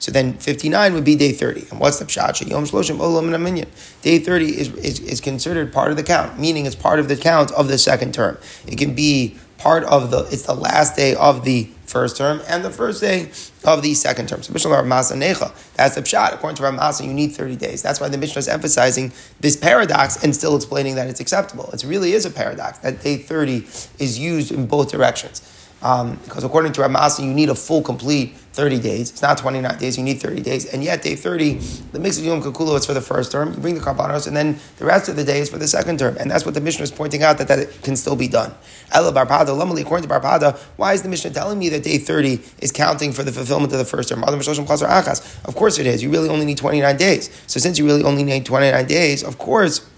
so 0.00 0.10
then 0.10 0.32
59 0.38 0.94
would 0.94 1.04
be 1.04 1.14
day 1.14 1.32
30. 1.32 1.66
And 1.70 1.78
what's 1.78 1.98
the 1.98 2.06
pshat? 2.06 2.48
Yom 2.48 2.64
shloshim 2.64 2.98
olam 2.98 3.66
Day 4.00 4.18
30 4.18 4.46
is, 4.46 4.74
is, 4.76 5.00
is 5.00 5.20
considered 5.20 5.72
part 5.72 5.90
of 5.90 5.98
the 5.98 6.02
count, 6.02 6.38
meaning 6.38 6.64
it's 6.64 6.74
part 6.74 6.98
of 6.98 7.08
the 7.08 7.16
count 7.16 7.52
of 7.52 7.68
the 7.68 7.76
second 7.76 8.14
term. 8.14 8.38
It 8.66 8.78
can 8.78 8.94
be 8.94 9.36
part 9.58 9.84
of 9.84 10.10
the, 10.10 10.20
it's 10.30 10.44
the 10.44 10.54
last 10.54 10.96
day 10.96 11.14
of 11.14 11.44
the 11.44 11.68
first 11.90 12.16
term 12.16 12.40
and 12.48 12.64
the 12.64 12.70
first 12.70 13.00
day 13.00 13.30
of 13.64 13.82
the 13.82 13.94
second 13.94 14.28
term. 14.28 14.42
So 14.42 14.52
Mishnah 14.52 14.70
Masa 14.70 15.16
Necha, 15.16 15.52
that's 15.74 15.96
the 15.96 16.02
pshat. 16.02 16.32
According 16.32 16.56
to 16.56 16.62
Rav 16.62 16.74
Masa, 16.74 17.04
you 17.04 17.12
need 17.12 17.28
30 17.28 17.56
days. 17.56 17.82
That's 17.82 18.00
why 18.00 18.08
the 18.08 18.18
Mishnah 18.18 18.38
is 18.38 18.48
emphasizing 18.48 19.12
this 19.40 19.56
paradox 19.56 20.22
and 20.22 20.34
still 20.34 20.56
explaining 20.56 20.94
that 20.94 21.08
it's 21.08 21.20
acceptable. 21.20 21.68
It 21.72 21.84
really 21.84 22.12
is 22.12 22.24
a 22.24 22.30
paradox 22.30 22.78
that 22.78 23.02
day 23.02 23.16
30 23.16 23.58
is 23.98 24.18
used 24.18 24.52
in 24.52 24.66
both 24.66 24.90
directions. 24.90 25.59
Um, 25.82 26.16
because 26.24 26.44
according 26.44 26.72
to 26.72 26.82
Ramasa, 26.82 27.22
you 27.22 27.32
need 27.32 27.48
a 27.48 27.54
full, 27.54 27.82
complete 27.82 28.36
30 28.52 28.80
days. 28.80 29.10
It's 29.10 29.22
not 29.22 29.38
29 29.38 29.78
days, 29.78 29.96
you 29.96 30.04
need 30.04 30.20
30 30.20 30.42
days. 30.42 30.66
And 30.66 30.84
yet, 30.84 31.02
day 31.02 31.14
30, 31.14 31.54
the 31.92 31.98
mix 31.98 32.18
of 32.18 32.24
Yom 32.24 32.42
Kakulo 32.42 32.76
is 32.76 32.84
for 32.84 32.92
the 32.92 33.00
first 33.00 33.32
term. 33.32 33.54
You 33.54 33.60
bring 33.60 33.74
the 33.74 33.80
Karbanos, 33.80 34.26
and 34.26 34.36
then 34.36 34.58
the 34.78 34.84
rest 34.84 35.08
of 35.08 35.16
the 35.16 35.24
day 35.24 35.38
is 35.40 35.48
for 35.48 35.58
the 35.58 35.68
second 35.68 35.98
term. 35.98 36.16
And 36.18 36.30
that's 36.30 36.44
what 36.44 36.54
the 36.54 36.60
Mishnah 36.60 36.82
is 36.82 36.90
pointing 36.90 37.22
out, 37.22 37.38
that 37.38 37.48
that 37.48 37.82
can 37.82 37.96
still 37.96 38.16
be 38.16 38.28
done. 38.28 38.52
Ela 38.92 39.12
Barpada, 39.12 39.46
Lamali, 39.46 39.82
according 39.82 40.06
to 40.08 40.14
Barpada, 40.14 40.58
why 40.76 40.92
is 40.92 41.02
the 41.02 41.08
Mishnah 41.08 41.30
telling 41.30 41.58
me 41.58 41.68
that 41.70 41.84
day 41.84 41.98
30 41.98 42.40
is 42.58 42.72
counting 42.72 43.12
for 43.12 43.22
the 43.22 43.32
fulfillment 43.32 43.72
of 43.72 43.78
the 43.78 43.84
first 43.84 44.08
term? 44.08 44.22
Of 44.24 45.54
course 45.54 45.78
it 45.78 45.86
is. 45.86 46.02
You 46.02 46.10
really 46.10 46.28
only 46.28 46.44
need 46.44 46.58
29 46.58 46.96
days. 46.96 47.30
So 47.46 47.60
since 47.60 47.78
you 47.78 47.86
really 47.86 48.02
only 48.02 48.24
need 48.24 48.44
29 48.44 48.86
days, 48.86 49.22
of 49.22 49.38
course, 49.38 49.88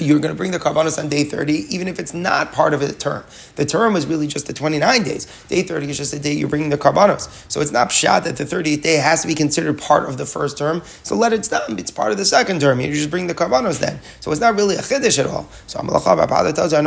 you're 0.00 0.18
going 0.20 0.32
to 0.32 0.36
bring 0.36 0.50
the 0.52 0.58
karbanos 0.58 0.98
on 0.98 1.08
day 1.08 1.24
30, 1.24 1.74
even 1.74 1.86
if 1.86 1.98
it's 1.98 2.14
not 2.14 2.52
part 2.52 2.72
of 2.72 2.80
the 2.80 2.92
term. 2.92 3.24
The 3.56 3.66
term 3.66 3.92
was 3.92 4.06
really 4.06 4.26
just 4.26 4.46
the 4.46 4.52
29 4.52 5.02
days. 5.02 5.26
Day 5.48 5.62
30 5.62 5.90
is 5.90 5.98
just 5.98 6.12
the 6.12 6.18
day 6.18 6.32
you're 6.32 6.48
bringing 6.48 6.70
the 6.70 6.78
karbanos. 6.78 7.28
So 7.50 7.60
it's 7.60 7.72
not 7.72 7.92
shot 7.92 8.24
that 8.24 8.36
the 8.36 8.44
30th 8.44 8.82
day 8.82 8.96
has 8.96 9.20
to 9.22 9.28
be 9.28 9.34
considered 9.34 9.78
part 9.78 10.08
of 10.08 10.16
the 10.16 10.24
first 10.24 10.56
term. 10.56 10.82
So 11.02 11.14
let 11.14 11.32
it 11.32 11.44
stop. 11.44 11.68
It's 11.70 11.90
part 11.90 12.10
of 12.10 12.18
the 12.18 12.24
second 12.24 12.60
term. 12.60 12.80
You 12.80 12.92
just 12.92 13.10
bring 13.10 13.26
the 13.26 13.34
karbanos 13.34 13.80
then. 13.80 14.00
So 14.20 14.32
it's 14.32 14.40
not 14.40 14.54
really 14.54 14.76
a 14.76 14.80
chiddush 14.80 15.18
at 15.18 15.26
all. 15.26 15.46
So 15.66 15.80
Amalachah 15.80 16.54
tells 16.54 16.72
you, 16.72 16.78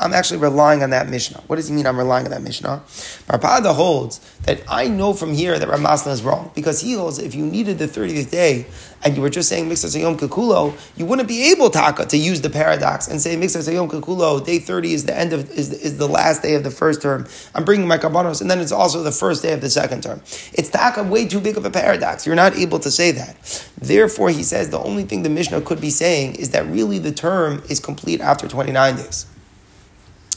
I'm 0.00 0.12
actually 0.14 0.40
relying 0.40 0.82
on 0.82 0.90
that 0.90 1.08
Mishnah. 1.08 1.42
What 1.46 1.56
does 1.56 1.68
he 1.68 1.74
mean 1.74 1.86
I'm 1.86 1.98
relying 1.98 2.24
on 2.24 2.30
that 2.30 2.42
Mishnah? 2.42 2.82
Barpada 3.28 3.74
holds 3.74 4.20
that 4.44 4.62
I 4.68 4.88
know 4.88 5.12
from 5.12 5.34
here 5.34 5.58
that 5.58 5.68
Ramasna 5.68 6.12
is 6.12 6.22
wrong 6.22 6.50
because 6.54 6.80
he 6.80 6.94
holds 6.94 7.18
if 7.18 7.34
you 7.34 7.44
needed 7.44 7.78
the 7.78 7.88
30th 7.88 8.30
day 8.30 8.66
and 9.04 9.14
you 9.14 9.22
were 9.22 9.30
just 9.30 9.48
saying 9.48 9.68
Mixas 9.68 10.00
Yom 10.00 10.16
Kikulo, 10.16 10.74
you 10.96 11.04
wouldn't 11.04 11.25
be 11.26 11.50
able 11.50 11.70
to 11.70 12.16
use 12.16 12.40
the 12.40 12.50
paradox 12.50 13.08
and 13.08 13.20
say 13.20 13.36
Mixas 13.36 13.72
Yom 13.72 13.88
Kikulo, 13.88 14.44
day 14.44 14.58
30 14.58 14.92
is 14.92 15.04
the 15.04 15.16
end 15.16 15.32
of 15.32 15.50
is, 15.50 15.72
is 15.72 15.98
the 15.98 16.08
last 16.08 16.42
day 16.42 16.54
of 16.54 16.64
the 16.64 16.70
first 16.70 17.02
term. 17.02 17.26
I'm 17.54 17.64
bringing 17.64 17.86
my 17.86 17.98
karbanos, 17.98 18.40
and 18.40 18.50
then 18.50 18.60
it's 18.60 18.72
also 18.72 19.02
the 19.02 19.12
first 19.12 19.42
day 19.42 19.52
of 19.52 19.60
the 19.60 19.70
second 19.70 20.02
term. 20.02 20.20
It's 20.52 20.68
taka 20.68 21.02
way 21.02 21.26
too 21.26 21.40
big 21.40 21.56
of 21.56 21.64
a 21.64 21.70
paradox. 21.70 22.26
You're 22.26 22.34
not 22.34 22.56
able 22.56 22.78
to 22.80 22.90
say 22.90 23.10
that. 23.12 23.70
Therefore, 23.78 24.30
he 24.30 24.42
says 24.42 24.70
the 24.70 24.80
only 24.80 25.04
thing 25.04 25.22
the 25.22 25.30
Mishnah 25.30 25.62
could 25.62 25.80
be 25.80 25.90
saying 25.90 26.36
is 26.36 26.50
that 26.50 26.66
really 26.66 26.98
the 26.98 27.12
term 27.12 27.62
is 27.68 27.80
complete 27.80 28.20
after 28.20 28.48
29 28.48 28.96
days. 28.96 29.26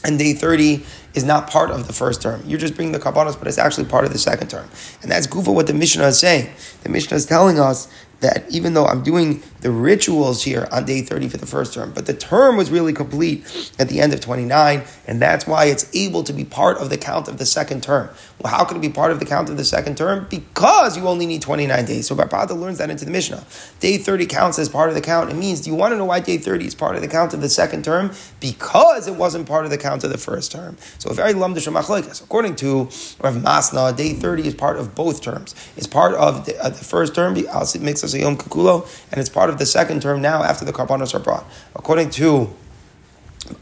And 0.02 0.18
day 0.18 0.32
30 0.32 0.82
is 1.14 1.24
not 1.24 1.50
part 1.50 1.70
of 1.70 1.86
the 1.86 1.92
first 1.92 2.22
term. 2.22 2.42
You're 2.46 2.58
just 2.58 2.74
bringing 2.74 2.92
the 2.92 2.98
karbanos, 2.98 3.38
but 3.38 3.48
it's 3.48 3.58
actually 3.58 3.86
part 3.86 4.04
of 4.04 4.12
the 4.12 4.18
second 4.18 4.48
term. 4.48 4.68
And 5.02 5.10
that's 5.10 5.26
goofa 5.26 5.54
what 5.54 5.66
the 5.66 5.74
Mishnah 5.74 6.06
is 6.06 6.18
saying. 6.18 6.50
The 6.82 6.88
Mishnah 6.88 7.16
is 7.16 7.26
telling 7.26 7.58
us 7.58 7.92
that 8.20 8.44
even 8.50 8.74
though 8.74 8.86
I'm 8.86 9.02
doing 9.02 9.42
the 9.60 9.70
rituals 9.70 10.42
here 10.42 10.68
on 10.70 10.84
day 10.84 11.02
30 11.02 11.28
for 11.28 11.36
the 11.36 11.46
first 11.46 11.74
term, 11.74 11.92
but 11.92 12.06
the 12.06 12.14
term 12.14 12.56
was 12.56 12.70
really 12.70 12.92
complete 12.92 13.72
at 13.78 13.88
the 13.88 14.00
end 14.00 14.12
of 14.12 14.20
29, 14.20 14.82
and 15.06 15.20
that's 15.20 15.46
why 15.46 15.66
it's 15.66 15.94
able 15.94 16.22
to 16.24 16.32
be 16.32 16.44
part 16.44 16.78
of 16.78 16.90
the 16.90 16.98
count 16.98 17.28
of 17.28 17.38
the 17.38 17.46
second 17.46 17.82
term. 17.82 18.08
Well, 18.40 18.52
how 18.52 18.64
can 18.64 18.78
it 18.78 18.80
be 18.80 18.88
part 18.88 19.12
of 19.12 19.20
the 19.20 19.26
count 19.26 19.50
of 19.50 19.56
the 19.56 19.64
second 19.64 19.98
term? 19.98 20.26
Because 20.30 20.96
you 20.96 21.06
only 21.06 21.26
need 21.26 21.42
29 21.42 21.84
days. 21.84 22.06
So 22.06 22.14
Barpada 22.14 22.58
learns 22.58 22.78
that 22.78 22.88
into 22.88 23.04
the 23.04 23.10
Mishnah. 23.10 23.44
Day 23.80 23.98
30 23.98 24.26
counts 24.26 24.58
as 24.58 24.68
part 24.68 24.88
of 24.88 24.94
the 24.94 25.02
count. 25.02 25.30
It 25.30 25.36
means, 25.36 25.60
do 25.60 25.70
you 25.70 25.76
want 25.76 25.92
to 25.92 25.98
know 25.98 26.06
why 26.06 26.20
day 26.20 26.38
30 26.38 26.66
is 26.66 26.74
part 26.74 26.96
of 26.96 27.02
the 27.02 27.08
count 27.08 27.34
of 27.34 27.42
the 27.42 27.48
second 27.48 27.84
term? 27.84 28.12
Because 28.40 29.06
it 29.08 29.14
wasn't 29.14 29.46
part 29.46 29.64
of 29.64 29.70
the 29.70 29.78
count 29.78 30.04
of 30.04 30.10
the 30.10 30.18
first 30.18 30.52
term. 30.52 30.78
So 30.98 31.10
a 31.10 31.14
very 31.14 31.34
lumdish 31.34 31.60
According 31.70 32.56
to 32.56 32.84
Rav 33.20 33.34
Masna, 33.36 33.94
day 33.94 34.14
30 34.14 34.48
is 34.48 34.54
part 34.54 34.78
of 34.78 34.94
both 34.94 35.22
terms. 35.22 35.54
It's 35.76 35.86
part 35.86 36.14
of 36.14 36.46
the, 36.46 36.58
uh, 36.62 36.70
the 36.70 36.84
first 36.84 37.14
term, 37.14 37.34
the 37.34 37.78
mix 37.80 38.02
of 38.14 38.20
Yom 38.20 38.38
and 39.10 39.20
it's 39.20 39.28
part 39.28 39.50
of 39.50 39.58
the 39.58 39.66
second 39.66 40.02
term 40.02 40.20
now 40.20 40.42
after 40.42 40.64
the 40.64 40.72
Karbanos 40.72 41.14
are 41.14 41.18
brought. 41.18 41.44
According 41.74 42.10
to 42.10 42.52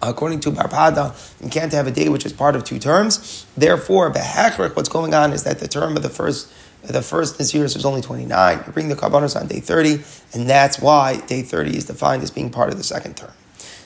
according 0.03 0.41
to 0.41 0.51
Barpada, 0.51 1.15
you 1.43 1.49
can't 1.49 1.73
have 1.73 1.87
a 1.87 1.91
day 1.91 2.09
which 2.09 2.27
is 2.27 2.33
part 2.33 2.57
of 2.57 2.65
two 2.65 2.79
terms. 2.79 3.47
Therefore, 3.57 4.13
behechrich, 4.13 4.77
what's 4.77 4.89
going 4.89 5.15
on 5.15 5.33
is 5.33 5.45
that 5.45 5.61
the 5.61 5.69
term 5.69 5.97
of 5.97 6.03
the 6.03 6.11
first 6.11 6.53
the 6.83 7.03
first 7.03 7.39
Naziris 7.39 7.75
was 7.75 7.85
only 7.85 8.01
29. 8.01 8.63
You 8.67 8.73
bring 8.73 8.89
the 8.89 8.95
Karbanos 8.95 9.39
on 9.39 9.49
day 9.49 9.61
30, 9.61 10.01
and 10.33 10.49
that's 10.49 10.79
why 10.79 11.17
day 11.27 11.43
30 11.43 11.77
is 11.77 11.87
defined 11.87 12.23
as 12.23 12.31
being 12.31 12.51
part 12.51 12.71
of 12.71 12.79
the 12.79 12.85
second 12.85 13.17
term. 13.17 13.33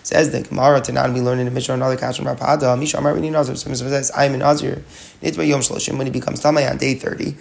Says 0.05 0.31
the 0.31 0.43
Gemara 0.43 0.81
Tanan, 0.81 1.15
we 1.15 1.21
learn 1.21 1.39
in 1.39 1.45
the 1.45 1.51
Mishnah 1.51 1.75
another 1.75 1.97
from 1.97 2.27
Rapada. 2.27 2.79
Misha 2.79 2.99
Amar 2.99 3.15
Rini 3.15 3.31
Nazir. 3.31 3.55
So 3.55 3.73
says, 3.73 4.11
I 4.11 4.25
am 4.25 4.35
in 4.35 4.41
Nazir. 4.41 4.83
Nitba 5.23 5.47
Yom 5.47 5.61
Shloshim. 5.61 5.97
When 5.97 6.07
he 6.07 6.13
becomes 6.13 6.43
Tamay 6.43 6.69
on 6.69 6.77
day 6.77 6.95
30, 6.95 7.37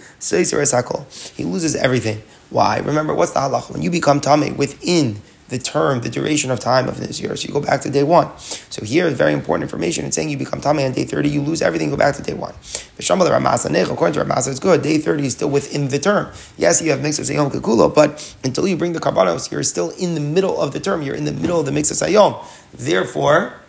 he 1.36 1.44
loses 1.44 1.74
everything. 1.74 2.22
Why? 2.50 2.78
Remember, 2.78 3.14
what's 3.14 3.32
the 3.32 3.40
halach? 3.40 3.70
When 3.70 3.82
you 3.82 3.90
become 3.90 4.20
Tamay 4.20 4.56
within 4.56 5.20
the 5.52 5.58
term, 5.58 6.00
the 6.00 6.08
duration 6.08 6.50
of 6.50 6.58
time 6.58 6.88
of 6.88 6.98
this 6.98 7.20
year. 7.20 7.36
So 7.36 7.46
you 7.46 7.52
go 7.52 7.60
back 7.60 7.82
to 7.82 7.90
day 7.90 8.02
one. 8.02 8.28
So 8.38 8.84
here 8.84 9.06
is 9.06 9.12
very 9.12 9.34
important 9.34 9.62
information. 9.62 10.06
It's 10.06 10.16
saying 10.16 10.30
you 10.30 10.38
become 10.38 10.60
Tameh 10.60 10.86
on 10.86 10.92
day 10.92 11.04
30, 11.04 11.28
you 11.28 11.42
lose 11.42 11.60
everything, 11.60 11.90
go 11.90 11.96
back 11.96 12.16
to 12.16 12.22
day 12.22 12.34
one. 12.34 12.54
According 12.98 13.26
to 13.26 14.20
Ramasa, 14.20 14.50
it's 14.50 14.58
good. 14.58 14.82
Day 14.82 14.98
30 14.98 15.26
is 15.26 15.34
still 15.34 15.50
within 15.50 15.88
the 15.88 15.98
term. 15.98 16.32
Yes, 16.56 16.80
you 16.80 16.90
have 16.90 17.02
mix 17.02 17.18
of 17.18 17.26
Sayom 17.26 17.50
Kekulo, 17.52 17.94
but 17.94 18.34
until 18.42 18.66
you 18.66 18.76
bring 18.76 18.94
the 18.94 19.00
Karbanos, 19.00 19.50
you're 19.52 19.62
still 19.62 19.90
in 19.90 20.14
the 20.14 20.20
middle 20.20 20.58
of 20.58 20.72
the 20.72 20.80
term. 20.80 21.02
You're 21.02 21.14
in 21.14 21.26
the 21.26 21.32
middle 21.32 21.60
of 21.60 21.66
the 21.66 21.72
mix 21.72 21.90
of 21.90 21.98
Sayom. 21.98 22.42
Therefore, 22.72 23.61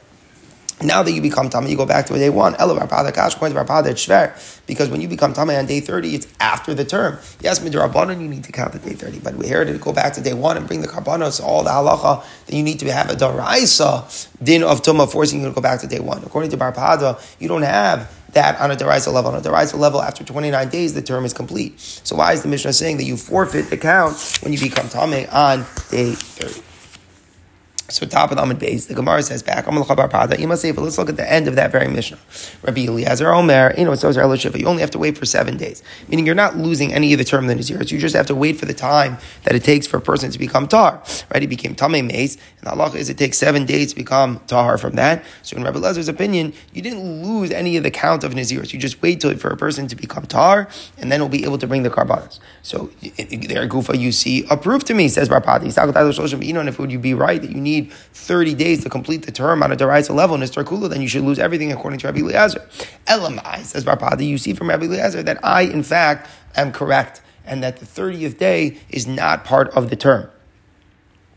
now 0.81 1.03
that 1.03 1.11
you 1.11 1.21
become 1.21 1.49
Tama, 1.49 1.69
you 1.69 1.77
go 1.77 1.85
back 1.85 2.05
to 2.07 2.13
day 2.13 2.29
one. 2.29 2.53
Because 4.65 4.89
when 4.89 5.01
you 5.01 5.07
become 5.07 5.33
Tama 5.33 5.53
on 5.53 5.65
day 5.65 5.79
30, 5.79 6.15
it's 6.15 6.27
after 6.39 6.73
the 6.73 6.85
term. 6.85 7.17
Yes, 7.41 7.59
Midrabanan, 7.59 8.21
you 8.21 8.27
need 8.27 8.43
to 8.45 8.51
count 8.51 8.73
the 8.73 8.79
day 8.79 8.93
30. 8.93 9.19
But 9.19 9.35
we 9.35 9.47
here 9.47 9.63
to 9.63 9.77
go 9.77 9.93
back 9.93 10.13
to 10.13 10.21
day 10.21 10.33
one 10.33 10.57
and 10.57 10.67
bring 10.67 10.81
the 10.81 10.87
Karbanos, 10.87 11.41
all 11.41 11.63
the 11.63 11.69
halacha, 11.69 12.25
then 12.47 12.57
you 12.57 12.63
need 12.63 12.79
to 12.79 12.91
have 12.91 13.09
a 13.09 13.15
Daraisa 13.15 14.27
din 14.41 14.63
of 14.63 14.81
Tuma 14.81 15.09
forcing 15.09 15.41
you 15.41 15.47
to 15.47 15.53
go 15.53 15.61
back 15.61 15.79
to 15.81 15.87
day 15.87 15.99
one. 15.99 16.23
According 16.23 16.51
to 16.51 16.57
Barpada, 16.57 17.21
you 17.39 17.47
don't 17.47 17.61
have 17.61 18.11
that 18.33 18.59
on 18.59 18.71
a 18.71 18.75
deraisa 18.75 19.13
level. 19.13 19.31
On 19.31 19.37
a 19.37 19.41
deraisa 19.41 19.77
level, 19.77 20.01
after 20.01 20.23
29 20.23 20.69
days, 20.69 20.93
the 20.93 21.01
term 21.01 21.25
is 21.25 21.33
complete. 21.33 21.79
So 21.79 22.15
why 22.15 22.33
is 22.33 22.41
the 22.41 22.49
Mishnah 22.49 22.73
saying 22.73 22.97
that 22.97 23.03
you 23.03 23.15
forfeit 23.15 23.69
the 23.69 23.77
count 23.77 24.17
when 24.41 24.53
you 24.53 24.59
become 24.59 24.89
Tame 24.89 25.27
on 25.31 25.59
day 25.89 26.13
30? 26.13 26.72
So 27.93 28.07
top 28.07 28.31
of 28.31 28.37
the 28.37 28.43
Amid 28.43 28.57
base, 28.57 28.87
the 28.87 28.95
Gemara 28.95 29.21
says 29.21 29.43
back, 29.43 29.67
you 29.67 30.47
must 30.47 30.61
say, 30.61 30.71
but 30.71 30.81
let's 30.81 30.97
look 30.97 31.09
at 31.09 31.17
the 31.17 31.31
end 31.31 31.47
of 31.47 31.55
that 31.55 31.71
very 31.71 31.87
Mishnah. 31.87 32.17
Rabbi 32.63 32.87
Eliezer 32.87 33.31
Omer, 33.31 33.75
you 33.77 33.85
know, 33.85 33.91
it 33.91 33.97
says 33.97 34.17
relationship 34.17 34.59
you 34.59 34.67
only 34.67 34.81
have 34.81 34.91
to 34.91 34.99
wait 34.99 35.17
for 35.17 35.25
seven 35.25 35.57
days. 35.57 35.83
Meaning 36.07 36.25
you're 36.25 36.33
not 36.33 36.57
losing 36.57 36.91
any 36.91 37.13
of 37.13 37.19
the 37.19 37.23
term 37.23 37.47
that 37.47 37.59
is 37.59 37.69
yours. 37.69 37.91
You 37.91 37.99
just 37.99 38.15
have 38.15 38.25
to 38.27 38.35
wait 38.35 38.57
for 38.57 38.65
the 38.65 38.73
time 38.73 39.17
that 39.43 39.55
it 39.55 39.63
takes 39.63 39.85
for 39.85 39.97
a 39.97 40.01
person 40.01 40.31
to 40.31 40.39
become 40.39 40.67
tar. 40.67 41.03
Right? 41.31 41.41
He 41.41 41.47
became 41.47 41.75
Tameh 41.75 42.03
Maze, 42.05 42.37
and 42.59 42.67
the 42.67 42.71
Allah 42.71 42.91
is 42.95 43.09
it 43.09 43.17
takes 43.17 43.37
seven 43.37 43.65
days 43.65 43.89
to 43.91 43.95
become 43.95 44.39
tar 44.47 44.77
from 44.77 44.95
that. 44.95 45.23
So 45.43 45.55
in 45.57 45.63
Rabbi 45.63 45.77
Eliezer 45.77 46.09
opinion, 46.11 46.53
you 46.73 46.81
didn't 46.81 47.23
lose 47.23 47.51
any 47.51 47.77
of 47.77 47.83
the 47.83 47.91
count 47.91 48.23
of 48.23 48.33
Naziris. 48.33 48.73
You 48.73 48.79
just 48.79 49.01
wait 49.01 49.21
till 49.21 49.37
for 49.37 49.49
a 49.49 49.57
person 49.57 49.87
to 49.87 49.95
become 49.95 50.25
tar, 50.25 50.67
and 50.97 51.11
then 51.11 51.21
will 51.21 51.29
be 51.29 51.43
able 51.43 51.57
to 51.59 51.67
bring 51.67 51.83
the 51.83 51.89
karbanos. 51.89 52.39
So 52.61 52.89
there, 53.01 53.67
Gufa, 53.67 53.99
you 53.99 54.11
see, 54.11 54.45
approve 54.49 54.83
to 54.85 54.93
me, 54.93 55.09
says 55.09 55.29
Barpada. 55.29 55.63
And 55.63 56.69
if 56.69 56.79
would 56.79 56.91
you 56.91 56.99
be 56.99 57.13
right 57.13 57.41
that 57.41 57.51
you 57.51 57.59
need 57.59 57.82
need 57.83 57.93
30 57.93 58.53
days 58.55 58.83
to 58.83 58.89
complete 58.89 59.25
the 59.25 59.31
term 59.31 59.63
on 59.63 59.71
a 59.71 59.75
Daraisa 59.75 60.13
level, 60.13 60.37
Nistar 60.37 60.63
Kula, 60.63 60.89
then 60.89 61.01
you 61.01 61.07
should 61.07 61.23
lose 61.23 61.39
everything 61.39 61.71
according 61.71 61.99
to 61.99 62.07
Rabbi 62.07 62.19
Eliezer. 62.19 62.59
Elamai, 63.07 63.63
says 63.63 63.85
Barpada, 63.85 64.25
you 64.25 64.37
see 64.37 64.53
from 64.53 64.69
Rabbi 64.69 64.85
Eliezer 64.85 65.23
that 65.23 65.43
I, 65.43 65.61
in 65.61 65.83
fact, 65.83 66.29
am 66.55 66.71
correct 66.71 67.21
and 67.45 67.63
that 67.63 67.77
the 67.77 67.85
30th 67.85 68.37
day 68.37 68.77
is 68.89 69.05
not 69.05 69.43
part 69.43 69.69
of 69.69 69.89
the 69.89 69.95
term. 69.95 70.29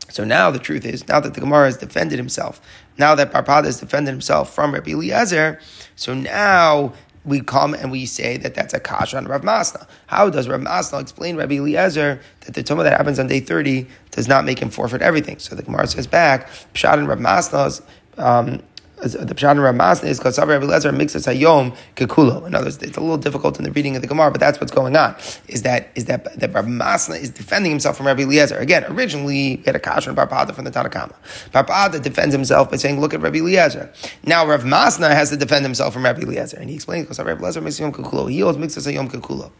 So 0.09 0.25
now 0.25 0.51
the 0.51 0.59
truth 0.59 0.87
is, 0.87 1.07
now 1.09 1.21
that 1.21 1.35
the 1.35 1.41
Gemara 1.41 1.67
has 1.67 1.77
defended 1.77 2.19
himself, 2.19 2.61
now 2.97 3.15
that 3.17 3.33
Barpada 3.33 3.65
has 3.65 3.81
defended 3.81 4.13
himself 4.13 4.55
from 4.55 4.73
Rabbi 4.73 4.93
Eliezer, 4.93 5.61
so 5.97 6.15
now 6.15 6.93
we 7.25 7.41
come 7.41 7.75
and 7.75 7.91
we 7.91 8.07
say 8.07 8.37
that 8.37 8.55
that's 8.55 8.73
a 8.73 8.79
kash 8.79 9.13
on 9.13 9.27
Rav 9.27 9.43
Masna. 9.43 9.87
How 10.07 10.31
does 10.31 10.49
Rav 10.49 10.61
Masna 10.61 11.01
explain 11.01 11.37
Rabbi 11.37 11.57
Eliezer 11.57 12.21
that 12.43 12.55
the 12.55 12.63
tumah 12.63 12.85
that 12.85 12.97
happens 12.97 13.19
on 13.19 13.27
day 13.27 13.41
30 13.41 13.87
does 14.17 14.27
not 14.27 14.45
make 14.45 14.59
him 14.59 14.71
forfeit 14.71 15.03
everything? 15.03 15.39
So 15.39 15.55
the 15.55 15.63
Gemara 15.63 15.87
says 15.87 16.07
back, 16.07 16.49
Pshat 16.75 16.95
and 16.95 17.09
Rav 17.09 17.19
Masna's 17.19 17.83
um, 18.19 18.63
the 18.97 19.35
Pshat 19.35 19.51
and 19.51 19.61
Ramasna 19.61 20.05
is 20.05 20.19
because 20.19 20.39
Rabbi 20.39 20.65
Lezer 20.65 20.95
mixes 20.97 21.27
Hayom 21.27 21.77
Kekulo. 21.97 22.47
In 22.47 22.55
other 22.55 22.67
words, 22.67 22.83
it's 22.83 22.97
a 22.97 23.01
little 23.01 23.19
difficult 23.19 23.59
in 23.59 23.65
the 23.65 23.71
reading 23.71 23.95
of 23.95 24.01
the 24.01 24.09
Gemara, 24.09 24.31
but 24.31 24.41
that's 24.41 24.59
what's 24.59 24.73
going 24.73 24.97
on. 24.97 25.15
Is 25.49 25.63
that 25.63 25.91
is 25.95 26.07
that 26.07 26.25
that 26.41 26.53
Ramasna 26.53 27.21
is 27.21 27.31
defending 27.31 27.71
himself 27.71 27.99
from 27.99 28.07
Rabbi 28.07 28.23
Eliezer. 28.23 28.57
Again, 28.57 28.85
originally 28.85 29.57
he 29.57 29.63
had 29.67 29.77
a 29.77 29.79
kash 29.79 30.09
on 30.09 30.17
Barpada 30.17 30.55
from 30.55 30.65
the 30.65 30.71
Tanakama. 30.71 31.15
Barpada 31.53 32.03
defends 32.03 32.35
himself 32.35 32.71
by 32.71 32.77
saying, 32.77 32.99
"Look 32.99 33.13
at 33.13 33.21
Rabbi 33.21 33.39
Eliezer." 33.39 33.93
Now 34.25 34.47
Rav 34.47 34.63
Masna 34.63 35.11
has 35.11 35.29
to 35.29 35.37
defend 35.37 35.65
himself 35.65 35.93
from 35.93 36.05
Rabbi 36.05 36.23
Eliezer, 36.23 36.57
and 36.57 36.71
he 36.71 36.77
explains 36.77 37.05
because 37.05 37.19
Rabbi 37.19 37.43
Eliezer 37.43 37.61
mixes 37.61 37.81
Yom 37.81 37.93
Kekulo. 37.93 38.31
He 38.31 38.43
always 38.43 38.57
mixes 38.57 38.87
Yom 38.87 39.11
Kekulo. 39.11 39.51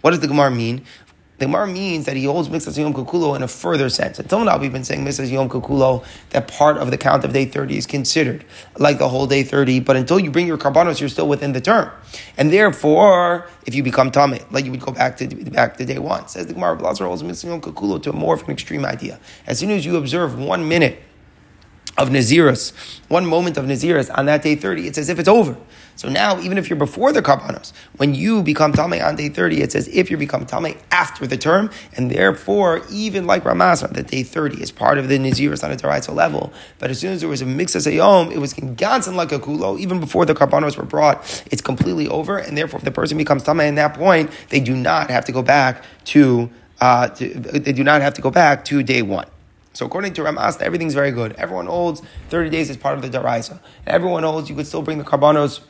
What 0.00 0.12
does 0.12 0.20
the 0.20 0.28
Gemara 0.28 0.50
mean? 0.50 0.84
The 1.38 1.44
Gemara 1.44 1.66
means 1.66 2.06
that 2.06 2.16
he 2.16 2.24
holds 2.24 2.48
Mixas 2.48 2.78
Yom 2.78 2.94
Kukulo 2.94 3.36
in 3.36 3.42
a 3.42 3.48
further 3.48 3.90
sense. 3.90 4.18
Until 4.18 4.42
now, 4.42 4.56
we've 4.56 4.72
been 4.72 4.84
saying 4.84 5.04
Mixas 5.04 5.30
Yom 5.30 5.50
Kukulo, 5.50 6.02
that 6.30 6.48
part 6.48 6.78
of 6.78 6.90
the 6.90 6.96
count 6.96 7.24
of 7.24 7.34
day 7.34 7.44
30 7.44 7.76
is 7.76 7.84
considered 7.84 8.42
like 8.78 8.96
the 8.98 9.08
whole 9.08 9.26
day 9.26 9.42
30, 9.42 9.80
but 9.80 9.96
until 9.96 10.18
you 10.18 10.30
bring 10.30 10.46
your 10.46 10.56
karbanos, 10.56 10.98
you're 10.98 11.10
still 11.10 11.28
within 11.28 11.52
the 11.52 11.60
term. 11.60 11.90
And 12.38 12.50
therefore, 12.50 13.46
if 13.66 13.74
you 13.74 13.82
become 13.82 14.10
Tameh, 14.10 14.50
like 14.50 14.64
you 14.64 14.70
would 14.70 14.80
go 14.80 14.92
back 14.92 15.18
to 15.18 15.26
back 15.26 15.76
to 15.76 15.84
day 15.84 15.98
one. 15.98 16.26
Says 16.28 16.46
the 16.46 16.54
Gemara, 16.54 16.74
Blazer 16.74 17.04
holds 17.04 17.22
Mixas 17.22 17.44
Yom 17.44 17.60
Kukulo 17.60 18.02
to 18.02 18.10
a 18.10 18.12
more 18.14 18.34
of 18.34 18.42
an 18.44 18.50
extreme 18.50 18.86
idea. 18.86 19.20
As 19.46 19.58
soon 19.58 19.70
as 19.70 19.84
you 19.84 19.96
observe 19.96 20.38
one 20.38 20.66
minute 20.66 21.02
of 21.98 22.10
Naziris, 22.10 22.72
one 23.08 23.26
moment 23.26 23.56
of 23.56 23.64
Naziris 23.64 24.10
on 24.16 24.26
that 24.26 24.42
day 24.42 24.54
30, 24.54 24.86
it's 24.86 24.98
as 24.98 25.08
if 25.08 25.18
it's 25.18 25.28
over. 25.28 25.56
So 25.96 26.10
now, 26.10 26.38
even 26.40 26.58
if 26.58 26.68
you're 26.68 26.78
before 26.78 27.10
the 27.10 27.22
Karbanos, 27.22 27.72
when 27.96 28.14
you 28.14 28.42
become 28.42 28.74
Talmud 28.74 29.00
on 29.00 29.16
day 29.16 29.30
30, 29.30 29.62
it's 29.62 29.74
as 29.74 29.88
if 29.88 30.10
you 30.10 30.18
become 30.18 30.44
Talmud 30.44 30.76
after 30.90 31.26
the 31.26 31.38
term, 31.38 31.70
and 31.96 32.10
therefore, 32.10 32.82
even 32.90 33.26
like 33.26 33.44
Ramasa, 33.46 33.88
that 33.88 34.08
day 34.08 34.22
30 34.22 34.60
is 34.62 34.70
part 34.70 34.98
of 34.98 35.08
the 35.08 35.18
Naziris 35.18 35.64
on 35.64 35.72
a 35.72 35.76
Taraisa 35.76 36.14
level. 36.14 36.52
But 36.78 36.90
as 36.90 36.98
soon 36.98 37.12
as 37.12 37.20
there 37.20 37.30
was 37.30 37.40
a 37.40 37.46
mix 37.46 37.74
Sayom, 37.74 38.30
it 38.30 38.38
was 38.38 38.52
Gansan 38.52 39.14
like 39.14 39.32
a 39.32 39.38
Kulo, 39.38 39.78
even 39.78 39.98
before 39.98 40.26
the 40.26 40.34
Karbanos 40.34 40.76
were 40.76 40.84
brought, 40.84 41.44
it's 41.50 41.62
completely 41.62 42.08
over, 42.08 42.36
and 42.36 42.58
therefore, 42.58 42.78
if 42.78 42.84
the 42.84 42.90
person 42.90 43.16
becomes 43.16 43.42
Talmud 43.42 43.64
at 43.64 43.74
that 43.76 43.94
point, 43.94 44.30
they 44.50 44.60
do 44.60 44.76
not 44.76 45.10
have 45.10 45.24
to 45.24 45.32
go 45.32 45.40
back 45.40 45.82
to, 46.06 46.50
uh, 46.82 47.08
to 47.08 47.28
they 47.28 47.72
do 47.72 47.82
not 47.82 48.02
have 48.02 48.12
to 48.14 48.20
go 48.20 48.30
back 48.30 48.66
to 48.66 48.82
day 48.82 49.00
one. 49.00 49.26
So 49.76 49.84
according 49.84 50.14
to 50.14 50.22
Ramas, 50.22 50.56
everything's 50.62 50.94
very 50.94 51.10
good. 51.10 51.34
Everyone 51.34 51.66
holds 51.66 52.00
30 52.30 52.48
days 52.48 52.70
as 52.70 52.78
part 52.78 52.96
of 52.96 53.02
the 53.02 53.10
Daraisa. 53.10 53.60
Everyone 53.86 54.22
holds 54.22 54.48
you 54.48 54.56
could 54.56 54.66
still 54.66 54.80
bring 54.80 54.96
the 54.96 55.04
Karbanos 55.04 55.60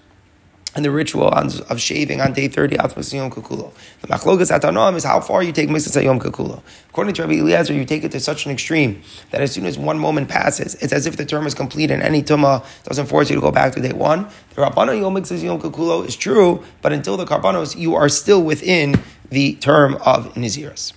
and 0.77 0.85
the 0.85 0.93
ritual 0.93 1.27
of 1.27 1.81
shaving 1.81 2.21
on 2.21 2.33
day 2.33 2.47
30 2.47 2.79
out 2.79 2.95
Yom 2.95 3.33
Kukulo. 3.33 3.73
The 4.03 4.07
machlokas 4.07 4.57
atanom 4.57 4.95
is 4.95 5.03
how 5.03 5.21
far 5.21 5.43
you 5.43 5.51
take 5.51 5.69
Mixas 5.69 6.01
Yom 6.01 6.21
Kukulo. 6.21 6.63
According 6.91 7.15
to 7.15 7.23
Rabbi 7.23 7.41
Eliezer, 7.41 7.73
you 7.73 7.85
take 7.85 8.05
it 8.05 8.13
to 8.13 8.21
such 8.21 8.47
an 8.47 8.53
extreme 8.53 9.03
that 9.33 9.41
as 9.41 9.51
soon 9.51 9.67
as 9.67 9.77
one 9.77 9.99
moment 9.99 10.29
passes, 10.29 10.77
it's 10.77 10.93
as 10.93 11.07
if 11.07 11.17
the 11.17 11.27
term 11.27 11.45
is 11.45 11.55
complete 11.55 11.91
and 11.91 12.01
any 12.01 12.23
tumah 12.23 12.65
doesn't 12.85 13.07
force 13.07 13.29
you 13.29 13.35
to 13.35 13.43
go 13.43 13.51
back 13.51 13.75
to 13.75 13.81
day 13.81 13.93
one. 13.93 14.29
The 14.55 14.63
Rabbana 14.63 15.01
Yom 15.01 15.17
Mixas 15.17 15.43
Yom 15.43 15.61
Kukulo 15.61 16.07
is 16.07 16.15
true, 16.15 16.63
but 16.81 16.93
until 16.93 17.17
the 17.17 17.25
Karbanos, 17.25 17.77
you 17.77 17.97
are 17.97 18.09
still 18.09 18.45
within 18.45 19.03
the 19.31 19.55
term 19.55 19.95
of 19.97 20.33
Naziris. 20.35 20.93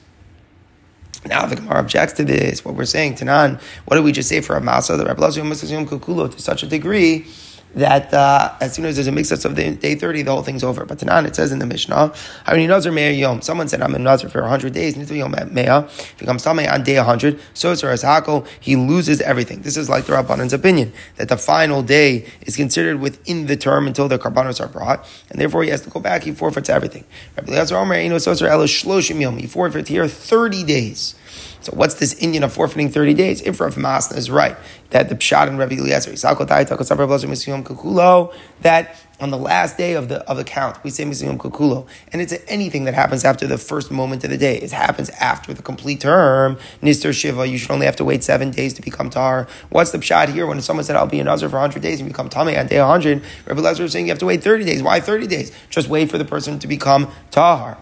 Now 1.26 1.46
the 1.46 1.58
Gemara 1.58 1.80
objects 1.80 2.14
to 2.14 2.24
this. 2.24 2.64
What 2.64 2.76
we're 2.76 2.86
saying, 2.86 3.16
Tanan, 3.16 3.62
what 3.86 3.96
did 3.96 4.06
we 4.06 4.12
just 4.12 4.30
say 4.30 4.42
for 4.42 4.56
a 4.56 4.62
Masa? 4.62 4.98
The 4.98 5.06
Rabbi 5.06 5.22
Yom 5.22 5.86
Kukulo 5.86 6.32
to 6.32 6.42
such 6.42 6.64
a 6.64 6.68
degree 6.68 7.26
that 7.76 8.14
uh, 8.14 8.56
as 8.62 8.74
soon 8.74 8.86
as 8.86 8.96
there's 8.96 9.08
a 9.08 9.12
mix-up 9.12 9.44
of 9.46 9.56
the 9.56 9.72
day 9.76 9.96
30, 9.96 10.24
the 10.24 10.32
whole 10.32 10.44
thing's 10.44 10.64
over. 10.64 10.86
But 10.86 11.00
Tanan, 11.00 11.26
it 11.26 11.36
says 11.36 11.52
in 11.52 11.60
the 11.60 11.66
Mishnah, 11.66 12.14
Yom? 12.48 13.42
Someone 13.42 13.68
said, 13.68 13.82
I'm 13.82 13.96
a 13.96 14.00
Nazar 14.00 14.30
for 14.30 14.42
100 14.42 14.74
days, 14.74 14.98
Yom. 15.12 15.34
If 15.36 16.20
he 16.20 16.26
comes 16.26 16.44
Tameh 16.44 16.72
on 16.72 16.84
day 16.84 16.98
100, 16.98 17.40
so 17.54 17.72
it's 17.72 18.02
Hako, 18.02 18.46
he 18.60 18.76
loses 18.76 19.22
everything. 19.22 19.62
This 19.62 19.78
is 19.78 19.90
like 19.90 20.06
the 20.06 20.14
Rabbanan's 20.14 20.54
opinion, 20.54 20.94
that 21.18 21.30
the 21.30 21.38
final 21.38 21.84
day 21.84 22.26
is 22.42 22.56
considered 22.56 23.00
within 23.00 23.46
the 23.46 23.56
term 23.56 23.88
until 23.88 24.08
the 24.08 24.18
Karbanos 24.18 24.60
are 24.60 24.68
brought, 24.68 25.08
and 25.30 25.40
therefore 25.40 25.64
he 25.64 25.70
has 25.70 25.82
to 25.82 25.90
go 25.90 26.00
back, 26.00 26.24
he 26.24 26.32
forfeits 26.32 26.70
everything. 26.70 27.06
He 29.40 29.48
forfeits 29.48 29.90
here 29.90 30.08
30 30.08 30.64
days. 30.64 31.16
So 31.62 31.74
what's 31.75 31.96
this 31.96 32.13
Indian 32.16 32.44
of 32.44 32.54
forfeiting 32.54 32.89
30 32.89 33.13
days? 33.13 33.42
If 33.42 33.60
Rav 33.60 33.75
Masna 33.75 34.18
is 34.18 34.32
right, 34.32 34.56
that 34.92 35.10
the 35.10 35.16
Pshat 35.16 35.48
and 35.48 35.60
Rabbi 35.60 35.75
Eliezer, 35.75 36.12
that 38.62 38.96
on 39.20 39.32
the 39.32 39.38
last 39.38 39.78
day 39.78 39.94
of 39.94 40.08
the 40.08 40.20
of 40.30 40.38
the 40.38 40.44
count, 40.44 40.82
we 40.84 40.89
say 40.89 41.04
Misiyom 41.04 41.38
Kukulo. 41.38 41.88
And 42.13 42.22
it's 42.22 42.34
anything 42.48 42.86
that 42.86 42.94
happens 42.94 43.25
after 43.25 43.48
the 43.48 43.58
first 43.58 43.92
moment 43.92 44.24
of 44.24 44.30
the 44.30 44.38
day. 44.38 44.58
It 44.58 44.72
happens 44.72 45.10
after 45.12 45.54
the 45.54 45.62
complete 45.62 46.01
term. 46.01 46.58
Nister 46.82 47.13
Shiva, 47.13 47.46
you 47.46 47.58
should 47.58 47.72
only 47.72 47.86
have 47.86 47.98
to 47.98 48.06
wait 48.06 48.24
seven 48.24 48.51
days 48.51 48.74
to 48.75 48.82
become 48.82 49.10
Tar. 49.10 49.48
What's 49.70 49.92
the 49.92 49.98
Pshat 49.98 50.30
here 50.30 50.48
when 50.48 50.62
someone 50.62 50.86
said, 50.86 50.96
I'll 50.96 51.08
be 51.08 51.20
a 51.20 51.24
Nazar 51.24 51.50
for 51.50 51.58
100 51.58 51.82
days 51.82 52.00
and 52.00 52.10
become 52.10 52.30
Tameh 52.30 52.58
on 52.58 52.68
day 52.68 52.80
100? 52.80 53.22
Rabbi 53.46 53.60
Eliezer 53.60 53.84
is 53.84 53.92
saying 53.92 54.06
you 54.06 54.12
have 54.12 54.20
to 54.20 54.25
wait 54.25 54.44
30 54.44 54.63
days. 54.63 54.82
Why 54.82 55.00
30 55.00 55.28
days? 55.28 55.51
Just 55.70 55.89
wait 55.89 56.10
for 56.10 56.18
the 56.18 56.25
person 56.25 56.60
to 56.60 56.68
become 56.68 57.12
Tahar. 57.32 57.78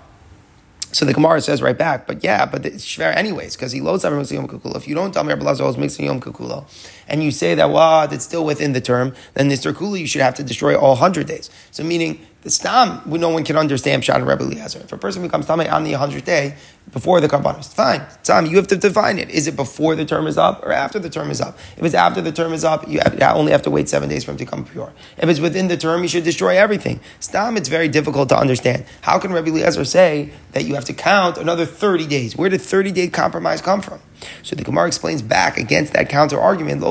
So 0.91 1.06
the 1.06 1.13
Gemara 1.13 1.41
says 1.41 1.62
right 1.62 1.77
back, 1.77 2.08
but 2.08 2.24
yeah, 2.24 2.46
but 2.46 2.65
it's 2.65 2.86
shver 2.86 3.15
anyways, 3.15 3.56
because 3.56 3.72
he 3.72 3.82
loads 3.82 4.06
every 4.06 4.17
Yom 4.17 4.48
Kukulo. 4.48 4.75
If 4.77 4.88
you 4.88 4.96
don't 4.96 5.13
tell 5.13 5.24
me 5.24 5.29
Rabbi 5.34 5.46
Lazar 5.46 5.67
is 5.67 5.77
mixing 5.77 6.06
Yom 6.06 6.22
Kukulo, 6.22 6.65
and 7.07 7.23
you 7.23 7.31
say 7.31 7.55
that, 7.55 7.69
well, 7.69 8.11
it's 8.11 8.25
still 8.25 8.45
within 8.45 8.73
the 8.73 8.81
term, 8.81 9.13
then 9.33 9.47
this 9.47 9.65
Kula, 9.65 9.99
you 9.99 10.07
should 10.07 10.21
have 10.21 10.35
to 10.35 10.43
destroy 10.43 10.77
all 10.77 10.91
100 10.91 11.27
days. 11.27 11.49
So 11.71 11.83
meaning, 11.83 12.25
the 12.41 12.51
Stam, 12.51 13.01
no 13.05 13.29
one 13.29 13.43
can 13.43 13.57
understand 13.57 14.03
Pshat 14.03 14.25
Rebbe 14.25 14.43
Eliezer. 14.43 14.79
If 14.79 14.93
a 14.93 14.97
person 14.97 15.21
becomes 15.21 15.47
Tameh 15.47 15.71
on 15.71 15.83
the 15.83 15.93
100th 15.93 16.23
day, 16.23 16.55
before 16.91 17.19
the 17.19 17.27
Karbanos, 17.27 17.73
fine. 17.73 18.05
Tam, 18.23 18.45
you 18.45 18.55
have 18.55 18.67
to 18.67 18.77
define 18.77 19.19
it. 19.19 19.29
Is 19.29 19.47
it 19.47 19.57
before 19.57 19.95
the 19.95 20.05
term 20.05 20.27
is 20.27 20.37
up 20.37 20.63
or 20.63 20.71
after 20.71 20.99
the 20.99 21.09
term 21.09 21.29
is 21.29 21.41
up? 21.41 21.57
If 21.75 21.83
it's 21.83 21.93
after 21.93 22.21
the 22.21 22.31
term 22.31 22.53
is 22.53 22.63
up, 22.63 22.87
you, 22.87 22.99
have, 22.99 23.15
you 23.15 23.25
only 23.25 23.51
have 23.51 23.63
to 23.63 23.71
wait 23.71 23.89
seven 23.89 24.07
days 24.07 24.23
for 24.23 24.31
him 24.31 24.37
to 24.37 24.45
become 24.45 24.63
pure. 24.63 24.93
If 25.17 25.27
it's 25.27 25.41
within 25.41 25.67
the 25.67 25.75
term, 25.75 26.03
you 26.03 26.07
should 26.07 26.23
destroy 26.23 26.57
everything. 26.57 27.01
Stam, 27.19 27.57
it's 27.57 27.67
very 27.67 27.89
difficult 27.89 28.29
to 28.29 28.37
understand. 28.37 28.85
How 29.01 29.19
can 29.19 29.33
Rebbe 29.33 29.49
Eliezer 29.49 29.83
say 29.83 30.31
that 30.53 30.63
you 30.63 30.75
have 30.75 30.85
to 30.85 30.93
count 30.93 31.37
another 31.37 31.65
30 31.65 32.07
days? 32.07 32.37
Where 32.37 32.49
did 32.49 32.61
30 32.61 32.93
day 32.93 33.07
compromise 33.09 33.61
come 33.61 33.81
from? 33.81 33.99
So 34.43 34.55
the 34.55 34.63
Gemara 34.63 34.88
explains 34.88 35.21
back 35.21 35.57
against 35.57 35.93
that 35.93 36.09
counter 36.09 36.39
argument. 36.39 36.81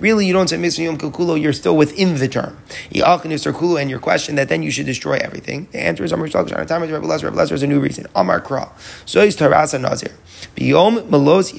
Really, 0.00 0.26
you 0.26 0.32
don't 0.32 0.48
say 0.48 0.56
mixes 0.56 0.78
yom 0.80 0.98
kukulo, 0.98 1.40
you're 1.40 1.52
still 1.52 1.76
within 1.76 2.16
the 2.16 2.28
term. 2.28 2.58
And 2.92 3.90
your 3.90 3.98
question 3.98 4.36
that 4.36 4.48
then 4.48 4.62
you 4.62 4.70
should 4.70 4.86
destroy 4.86 5.14
everything. 5.14 5.68
The 5.72 5.80
answer 5.80 6.04
is 6.04 6.12
Amar 6.12 6.28
Shalkish. 6.28 6.66
Time 6.66 6.82
Lezer 6.82 7.52
is 7.52 7.62
a 7.62 7.66
new 7.66 7.80
reason. 7.80 8.06
Amar 8.14 8.40
Kra. 8.40 8.70
So 9.06 9.20
is 9.20 9.36
Tarasa 9.36 9.80
Nazir. 9.80 10.12
Biyom 10.56 11.08
Melos. 11.08 11.52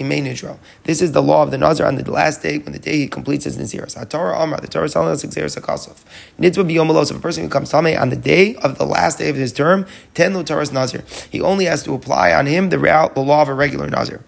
This 0.84 1.02
is 1.02 1.12
the 1.12 1.22
law 1.22 1.44
of 1.44 1.52
the 1.52 1.58
Nazir 1.58 1.86
on 1.86 1.96
the 1.96 2.10
last 2.12 2.42
day 2.42 2.58
when 2.58 2.74
the 2.74 2.80
day 2.80 2.98
he 2.98 3.08
completes 3.08 3.46
his 3.46 3.58
Naziris. 3.58 4.10
Torah 4.10 4.40
Amar. 4.40 4.60
The 4.60 4.68
Torah 4.68 4.86
is 4.86 4.94
telling 4.94 5.10
us 5.10 5.24
Xeris 5.24 5.60
Akasov. 5.60 6.04
Nidva 6.40 6.66
Biyom 6.70 6.88
Melos. 6.88 7.12
If 7.12 7.18
a 7.18 7.20
person 7.20 7.46
becomes 7.46 7.72
Tameh 7.72 8.00
on 8.00 8.10
the 8.10 8.16
day 8.16 8.56
of 8.56 8.78
the 8.78 8.86
last 8.86 9.18
day 9.20 9.30
of 9.30 9.36
his 9.36 9.54
term, 9.54 9.86
ten 10.14 10.34
Lo 10.34 10.42
Nazir. 10.42 11.04
He 11.30 11.42
only 11.42 11.66
has 11.66 11.84
to 11.84 11.94
apply 11.94 12.34
on 12.34 12.46
him 12.46 12.70
the, 12.70 12.78
the 12.78 13.22
law 13.22 13.42
of 13.42 13.50
a 13.50 13.54
regular 13.54 13.88
Nazir. 13.92 14.24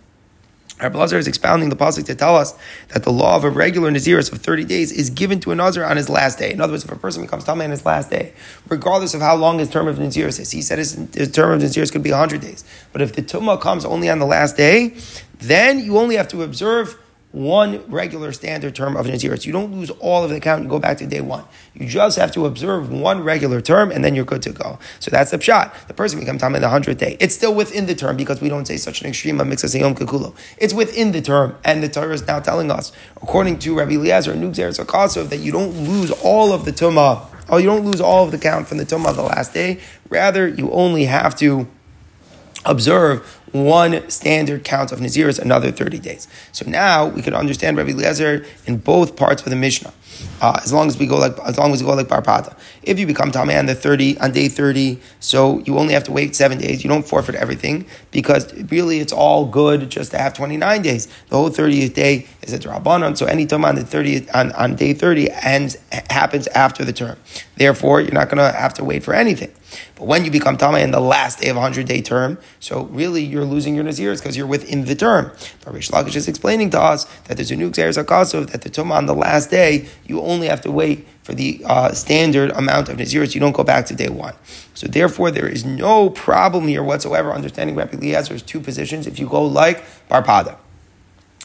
Rabbi 0.82 0.98
Lazar 0.98 1.18
is 1.18 1.28
expounding 1.28 1.70
the 1.70 1.76
pasuk 1.76 2.06
to 2.08 2.16
tell 2.16 2.36
us 2.36 2.56
that 2.90 3.04
the 3.04 3.12
law 3.12 3.36
of 3.36 3.44
a 3.44 3.50
regular 3.50 3.92
Naziris 3.92 4.32
of 4.32 4.40
30 4.40 4.66
days 4.66 4.92
is 4.92 5.10
given 5.10 5.40
to 5.42 5.52
a 5.52 5.56
Nazir 5.56 5.86
on 5.86 5.98
his 5.98 6.10
last 6.10 6.40
day. 6.40 6.52
In 6.52 6.60
other 6.60 6.74
words, 6.74 6.84
if 6.84 6.92
a 6.92 6.96
person 6.96 7.22
becomes 7.22 7.46
Tameh 7.46 7.64
on 7.64 7.72
his 7.72 7.86
last 7.86 8.10
day, 8.10 8.34
regardless 8.68 9.14
of 9.14 9.22
how 9.22 9.36
long 9.36 9.60
his 9.60 9.70
term 9.70 9.88
of 9.88 9.98
Naziris 9.98 10.40
is, 10.40 10.52
he 10.52 10.62
said 10.62 10.80
his, 10.80 10.94
his 11.14 11.32
term 11.32 11.52
of 11.52 11.62
Naziris 11.62 11.92
could 11.92 12.04
be 12.04 12.12
100 12.12 12.42
days. 12.42 12.66
But 12.92 13.02
if 13.02 13.14
the 13.14 13.22
Tumah 13.22 13.62
comes 13.62 13.86
only 13.86 14.10
on 14.10 14.20
the 14.20 14.26
last 14.26 14.58
day, 14.58 14.96
then 15.38 15.80
you 15.80 15.98
only 15.98 16.16
have 16.16 16.28
to 16.30 16.42
observe 16.42 16.98
one 17.34 17.84
regular 17.90 18.32
standard 18.32 18.76
term 18.76 18.96
of 18.96 19.08
Naziris. 19.08 19.44
You 19.46 19.52
don't 19.52 19.74
lose 19.74 19.90
all 19.90 20.24
of 20.24 20.30
the 20.30 20.40
count 20.40 20.62
and 20.62 20.70
go 20.70 20.78
back 20.78 21.00
to 21.00 21.08
day 21.08 21.20
one. 21.20 21.44
You 21.74 21.88
just 21.88 22.18
have 22.18 22.32
to 22.34 22.46
observe 22.46 22.92
one 22.92 23.24
regular 23.24 23.60
term 23.60 23.92
and 23.92 24.06
then 24.06 24.14
you're 24.14 24.24
good 24.24 24.44
to 24.44 24.52
go. 24.52 24.78
So 25.00 25.10
that's 25.10 25.32
the 25.32 25.42
shot. 25.42 25.74
The 25.88 25.96
person 25.96 26.20
becomes 26.20 26.42
time 26.42 26.54
in 26.54 26.62
the 26.62 26.70
hundredth 26.70 27.00
day. 27.00 27.18
It's 27.20 27.34
still 27.34 27.56
within 27.56 27.88
the 27.88 27.96
term 27.96 28.18
because 28.18 28.40
we 28.40 28.50
don't 28.50 28.68
say 28.68 28.78
such 28.78 29.02
an 29.02 29.08
extreme 29.08 29.42
of 29.42 29.48
Yom 29.48 29.56
Kikulo. 29.56 30.36
It's 30.60 30.76
within 30.76 31.12
the 31.12 31.22
term. 31.22 31.58
And 31.66 31.82
the 31.82 31.90
Torah 31.90 32.14
is 32.14 32.28
now 32.28 32.40
telling 32.40 32.70
us, 32.70 32.92
according 33.18 33.58
to 33.60 33.76
Rabbi 33.76 33.94
Eliezer, 33.94 34.36
Nugzer 34.36 34.70
Sakasov, 34.78 35.30
that 35.30 35.38
you 35.38 35.52
don't 35.52 35.72
lose 35.72 36.12
all 36.24 36.54
of 36.54 36.66
the 36.66 36.72
Tumah. 36.72 37.26
Oh, 37.50 37.58
you 37.58 37.66
don't 37.66 37.84
lose 37.84 38.00
all 38.00 38.26
of 38.26 38.32
the 38.32 38.38
count 38.38 38.68
from 38.68 38.78
the 38.78 38.86
Tumah 38.86 39.16
the 39.16 39.24
last 39.24 39.56
day. 39.56 39.80
Rather, 40.08 40.48
you 40.48 40.70
only 40.72 41.06
have 41.06 41.36
to 41.38 41.68
observe 42.64 43.42
one 43.54 44.10
standard 44.10 44.64
count 44.64 44.92
of 44.92 45.00
Naziris, 45.00 45.40
another 45.40 45.72
30 45.72 46.00
days. 46.00 46.28
So 46.52 46.70
now 46.70 47.08
we 47.08 47.22
can 47.22 47.34
understand 47.34 47.78
Rabbi 47.78 47.92
Eliezer 47.92 48.46
in 48.66 48.78
both 48.78 49.16
parts 49.16 49.44
of 49.44 49.50
the 49.50 49.56
Mishnah. 49.56 49.94
Uh, 50.42 50.60
as 50.64 50.74
long 50.74 50.88
as 50.88 50.98
we 50.98 51.08
go 51.08 51.18
like 51.18 51.38
as 51.40 51.58
long 51.58 51.72
as 51.72 51.82
we 51.82 51.88
go 51.88 51.96
like 51.96 52.08
Barpada. 52.08 52.56
If 52.84 53.00
you 53.00 53.08
become 53.08 53.32
Tameh 53.32 53.58
on 53.58 53.66
the 53.66 53.76
30 53.76 54.20
on 54.20 54.32
day 54.32 54.48
30, 54.48 55.00
so 55.20 55.60
you 55.60 55.78
only 55.78 55.94
have 55.94 56.04
to 56.06 56.12
wait 56.12 56.36
seven 56.36 56.58
days, 56.58 56.84
you 56.84 56.90
don't 56.90 57.08
forfeit 57.08 57.36
everything 57.36 57.86
because 58.12 58.54
really 58.72 59.00
it's 59.00 59.14
all 59.14 59.46
good 59.46 59.90
just 59.90 60.12
to 60.12 60.18
have 60.18 60.34
29 60.34 60.82
days. 60.82 61.08
The 61.30 61.38
whole 61.38 61.50
30th 61.50 61.94
day 61.94 62.28
is 62.42 62.54
a 62.54 62.60
Drabanon, 62.60 63.18
so 63.18 63.26
any 63.26 63.46
time 63.46 63.66
on 63.66 63.76
the 63.76 63.82
30th 63.82 64.30
on, 64.34 64.52
on 64.54 64.76
day 64.76 64.94
30 64.94 65.32
ends 65.32 65.78
happens 66.10 66.48
after 66.48 66.86
the 66.86 66.94
term. 66.94 67.18
Therefore, 67.56 68.02
you're 68.02 68.12
not 68.12 68.30
gonna 68.30 68.52
have 68.52 68.74
to 68.76 68.84
wait 68.84 69.04
for 69.04 69.14
anything. 69.14 69.52
But 69.96 70.06
when 70.06 70.26
you 70.26 70.32
become 70.32 70.58
Tama 70.58 70.80
in 70.80 70.92
the 70.92 71.00
last 71.00 71.40
day 71.40 71.50
of 71.50 71.58
a 71.58 71.60
100 71.60 71.88
day 71.88 72.02
term, 72.02 72.38
so 72.60 72.86
really 72.86 73.24
you're 73.24 73.43
losing 73.46 73.76
your 73.76 73.84
Nazirs 73.84 74.20
because 74.20 74.36
you're 74.36 74.48
within 74.48 74.86
the 74.86 74.96
term. 74.96 75.32
But 75.64 75.74
Rish 75.74 75.90
Lakish 75.90 76.16
is 76.16 76.28
explaining 76.28 76.70
to 76.72 76.82
us 76.82 77.06
that 77.26 77.38
there's 77.38 77.52
a 77.52 77.56
new 77.56 77.72
Xeris 77.72 78.04
Akasov, 78.04 78.52
that 78.52 78.62
the 78.62 78.70
Tuma 78.70 78.92
on 78.92 79.06
the 79.06 79.16
last 79.16 79.50
day, 79.50 79.88
you 80.06 80.22
only 80.22 80.48
have 80.48 80.62
to 80.62 80.72
wait 80.72 81.08
for 81.24 81.34
the 81.34 81.62
uh, 81.66 81.94
standard 81.94 82.52
amount 82.52 82.90
of 82.90 82.98
Naziris. 82.98 83.34
You 83.34 83.42
don't 83.42 83.54
go 83.54 83.64
back 83.64 83.86
to 83.88 83.96
day 83.96 84.10
one. 84.10 84.36
So 84.74 84.88
therefore, 84.88 85.32
there 85.32 85.48
is 85.48 85.64
no 85.64 86.10
problem 86.10 86.68
here 86.68 86.84
whatsoever 86.84 87.32
understanding 87.32 87.76
Rabbi 87.76 87.98
Eliezer's 87.98 88.42
two 88.42 88.60
positions 88.60 89.08
if 89.08 89.20
you 89.20 89.28
go 89.28 89.44
like 89.44 89.84
Barpada. 90.10 90.58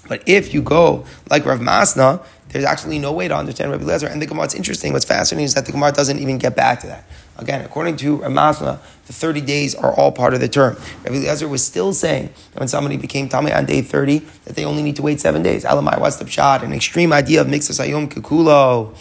But 0.09 0.23
if 0.27 0.55
you 0.55 0.63
go 0.63 1.05
like 1.31 1.45
Rav 1.45 1.61
Masna, 1.61 2.25
there's 2.51 2.65
actually 2.65 2.99
no 2.99 3.13
way 3.13 3.29
to 3.29 3.37
understand 3.37 3.71
Rabbi 3.71 3.85
Lezer. 3.85 4.11
And 4.11 4.21
the 4.23 4.27
Gemara, 4.27 4.45
it's 4.45 4.55
interesting, 4.55 4.93
what's 4.93 5.05
fascinating 5.05 5.45
is 5.45 5.55
that 5.55 5.67
the 5.67 5.73
Gemara 5.73 5.93
doesn't 5.93 6.19
even 6.19 6.39
get 6.39 6.57
back 6.57 6.81
to 6.81 6.87
that. 6.87 7.05
Again, 7.37 7.65
according 7.65 7.97
to 7.99 8.19
Ramasna, 8.19 8.81
the 9.07 9.13
30 9.13 9.43
days 9.43 9.75
are 9.75 9.95
all 9.95 10.11
part 10.11 10.35
of 10.35 10.41
the 10.41 10.49
term. 10.49 10.77
Rabbi 11.05 11.17
Eliezer 11.17 11.47
was 11.47 11.65
still 11.65 11.93
saying 11.93 12.31
that 12.53 12.59
when 12.59 12.69
somebody 12.69 12.97
became 12.97 13.29
Tameh 13.29 13.57
on 13.57 13.65
day 13.65 13.81
30, 13.81 14.19
that 14.45 14.57
they 14.57 14.65
only 14.65 14.83
need 14.83 14.97
to 14.97 15.03
wait 15.03 15.21
seven 15.21 15.43
days. 15.43 15.65
Alamai, 15.65 16.01
what's 16.01 16.17
the 16.17 16.25
pshat? 16.25 16.63
An 16.63 16.73
extreme 16.73 17.13
idea 17.13 17.43
of 17.43 17.47
mixas 17.47 17.85
ayom 17.85 18.09
kikulo 18.09 18.97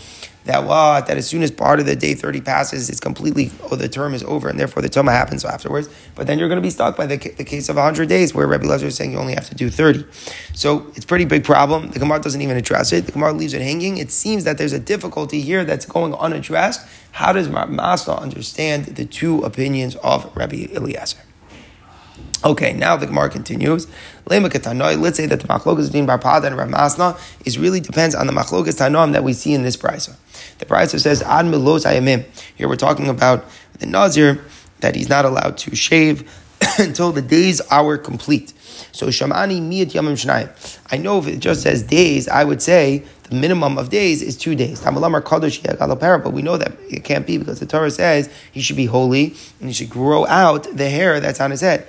that 0.48 0.66
what 0.66 1.08
that 1.08 1.18
as 1.18 1.28
soon 1.28 1.44
as 1.44 1.52
part 1.52 1.80
of 1.80 1.86
the 1.86 1.96
day 1.96 2.16
30 2.16 2.42
passes, 2.42 2.90
it's 2.90 3.00
completely, 3.00 3.52
oh, 3.70 3.76
the 3.76 3.88
term 3.88 4.14
is 4.14 4.24
over, 4.24 4.50
and 4.50 4.60
therefore 4.60 4.82
the 4.82 4.90
Toma 4.90 5.12
happens 5.12 5.46
afterwards. 5.46 5.90
But 6.16 6.28
then 6.28 6.40
you're 6.40 6.48
going 6.48 6.62
to 6.62 6.66
be 6.66 6.70
stuck 6.70 6.98
by 6.98 7.06
the, 7.06 7.18
the 7.18 7.44
case 7.44 7.70
of 7.70 7.76
100 7.76 8.10
days, 8.10 8.34
where 8.34 8.48
Rabbi 8.48 8.66
Lezer 8.66 8.84
is 8.84 8.96
saying 8.96 9.12
you 9.12 9.18
only 9.18 9.36
have 9.36 9.48
to 9.50 9.56
do 9.56 9.70
30. 9.70 10.06
So 10.54 10.92
it's 10.96 11.06
pretty 11.06 11.26
big 11.26 11.44
problem. 11.44 11.92
The 11.92 12.00
Gemara 12.00 12.20
doesn't 12.20 12.42
even 12.42 12.58
address 12.58 12.92
it. 12.92 13.06
The 13.06 13.12
Gemara 13.12 13.34
leaves 13.34 13.54
it 13.54 13.62
hanging. 13.62 13.98
It 13.98 14.12
seems 14.12 14.44
that 14.46 14.58
there's 14.58 14.74
a 14.74 14.80
difficulty 14.80 15.42
here 15.42 15.64
that's 15.64 15.86
going 15.86 16.14
unaddressed. 16.14 16.88
How 17.12 17.34
does 17.34 17.48
Masna 17.48 18.22
understand 18.22 18.86
the 18.86 19.06
two 19.06 19.42
opinions 19.42 19.96
of 19.98 20.36
Rabbi 20.36 20.68
Eliezer? 20.74 21.18
Okay, 22.46 22.74
now 22.74 22.96
the 22.96 23.08
Gemara 23.08 23.30
continues. 23.30 23.88
Let's 24.28 25.18
say 25.18 25.26
that 25.26 25.40
the 25.40 25.48
machlokas 25.48 25.88
between 25.88 26.06
Barpada 26.06 26.46
and 26.46 26.56
Ramasna 26.56 27.20
is 27.46 27.58
really 27.58 27.80
depends 27.80 28.14
on 28.14 28.28
the 28.28 28.34
machlokas 28.34 28.78
tanoim 28.78 29.14
that 29.14 29.24
we 29.24 29.34
see 29.34 29.54
in 29.54 29.64
this 29.64 29.76
brisa. 29.76 30.16
The 30.60 30.66
brisa 30.66 31.00
says 31.00 31.24
ad 31.24 31.48
milos 31.48 31.86
ayamim. 31.86 32.26
Here 32.56 32.68
we're 32.68 32.76
talking 32.76 33.10
about 33.10 33.46
the 33.80 33.88
nazir 33.88 34.46
that 34.82 34.96
he's 34.96 35.10
not 35.10 35.26
allowed 35.26 35.58
to 35.60 35.76
shave 35.76 36.32
until 36.78 37.12
the 37.12 37.24
days 37.24 37.60
are 37.62 37.98
complete. 37.98 38.54
So 38.92 39.08
shamani 39.08 39.60
miyat 39.60 39.94
yamim 39.94 40.14
shnayim. 40.14 40.80
I 40.92 40.98
know 40.98 41.18
if 41.18 41.28
it 41.28 41.40
just 41.40 41.64
says 41.64 41.82
days, 41.82 42.28
I 42.28 42.44
would 42.44 42.62
say 42.62 43.04
the 43.30 43.36
minimum 43.36 43.78
of 43.78 43.90
days 43.90 44.22
is 44.22 44.38
two 44.38 44.56
days. 44.56 44.82
But 44.82 44.94
we 46.34 46.42
know 46.42 46.58
that 46.58 46.78
it 46.90 47.04
can't 47.04 47.28
be 47.28 47.38
because 47.38 47.60
the 47.60 47.66
Torah 47.66 47.92
says 47.92 48.30
he 48.52 48.62
should 48.62 48.78
be 48.78 48.86
holy 48.86 49.36
and 49.60 49.70
he 49.70 49.74
should 49.74 49.90
grow 49.90 50.26
out 50.26 50.64
the 50.76 50.90
hair 50.90 51.20
that's 51.20 51.42
on 51.42 51.52
his 51.52 51.62
head. 51.62 51.88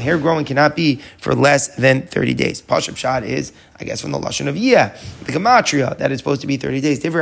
Hair 0.00 0.18
growing 0.18 0.44
cannot 0.44 0.76
be 0.76 1.00
for 1.18 1.34
less 1.34 1.74
than 1.76 2.02
30 2.06 2.34
days. 2.34 2.62
Pashup 2.62 2.96
shot 2.96 3.24
is, 3.24 3.52
I 3.80 3.84
guess, 3.84 4.00
from 4.00 4.12
the 4.12 4.18
Lashon 4.18 4.48
of 4.48 4.56
Yeh, 4.56 4.96
the 5.24 5.32
Gematria, 5.32 5.96
that 5.98 6.12
is 6.12 6.18
supposed 6.18 6.40
to 6.40 6.46
be 6.46 6.56
30 6.56 6.80
days. 6.80 7.00
That's 7.00 7.14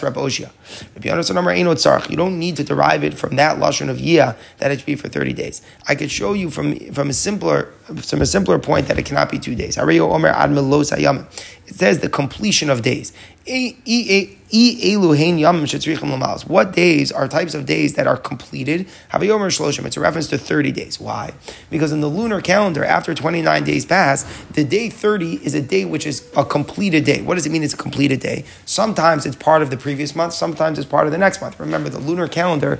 Raboshia. 0.00 0.50
If 0.94 1.04
you 1.04 1.10
understand, 1.10 2.10
you 2.10 2.16
don't 2.16 2.38
need 2.38 2.56
to 2.56 2.64
derive 2.64 3.04
it 3.04 3.14
from 3.14 3.36
that 3.36 3.58
Lashon 3.58 3.88
of 3.88 4.00
Yeh 4.00 4.34
that 4.58 4.70
it 4.70 4.78
should 4.78 4.86
be 4.86 4.96
for 4.96 5.08
30 5.08 5.32
days. 5.32 5.62
I 5.88 5.94
could 5.94 6.10
show 6.10 6.32
you 6.34 6.50
from, 6.50 6.78
from 6.92 7.10
a 7.10 7.14
simpler 7.14 7.72
from 7.82 8.22
a 8.22 8.26
simpler 8.26 8.58
point 8.58 8.88
that 8.88 8.98
it 8.98 9.04
cannot 9.04 9.30
be 9.30 9.38
two 9.38 9.54
days. 9.54 9.76
It 9.76 11.74
says 11.74 11.98
the 12.00 12.08
completion 12.08 12.70
of 12.70 12.82
days. 12.82 13.12
What 16.46 16.72
days 16.72 17.10
are 17.10 17.26
types 17.26 17.54
of 17.54 17.66
days 17.66 17.94
that 17.94 18.06
are 18.06 18.16
completed? 18.16 18.86
It's 19.12 19.96
a 19.96 20.00
reference 20.00 20.28
to 20.28 20.38
30 20.38 20.72
days. 20.72 21.00
Why? 21.00 21.32
Because 21.68 21.90
in 21.90 22.00
the 22.00 22.06
lunar 22.06 22.40
calendar, 22.40 22.84
after 22.84 23.14
29 23.14 23.64
days 23.64 23.84
pass, 23.84 24.24
the 24.52 24.62
day 24.64 24.88
30 24.88 25.44
is 25.44 25.54
a 25.54 25.62
day 25.62 25.84
which 25.84 26.06
is 26.06 26.30
a 26.36 26.44
completed 26.44 27.04
day. 27.04 27.22
What 27.22 27.34
does 27.34 27.46
it 27.46 27.50
mean 27.50 27.64
it's 27.64 27.74
a 27.74 27.76
completed 27.76 28.20
day? 28.20 28.44
Sometimes 28.64 29.26
it's 29.26 29.36
part 29.36 29.62
of 29.62 29.70
the 29.70 29.76
previous 29.76 30.14
month, 30.14 30.34
sometimes 30.34 30.78
it's 30.78 30.88
part 30.88 31.06
of 31.06 31.12
the 31.12 31.18
next 31.18 31.40
month. 31.40 31.58
Remember, 31.58 31.88
the 31.88 31.98
lunar 31.98 32.28
calendar 32.28 32.78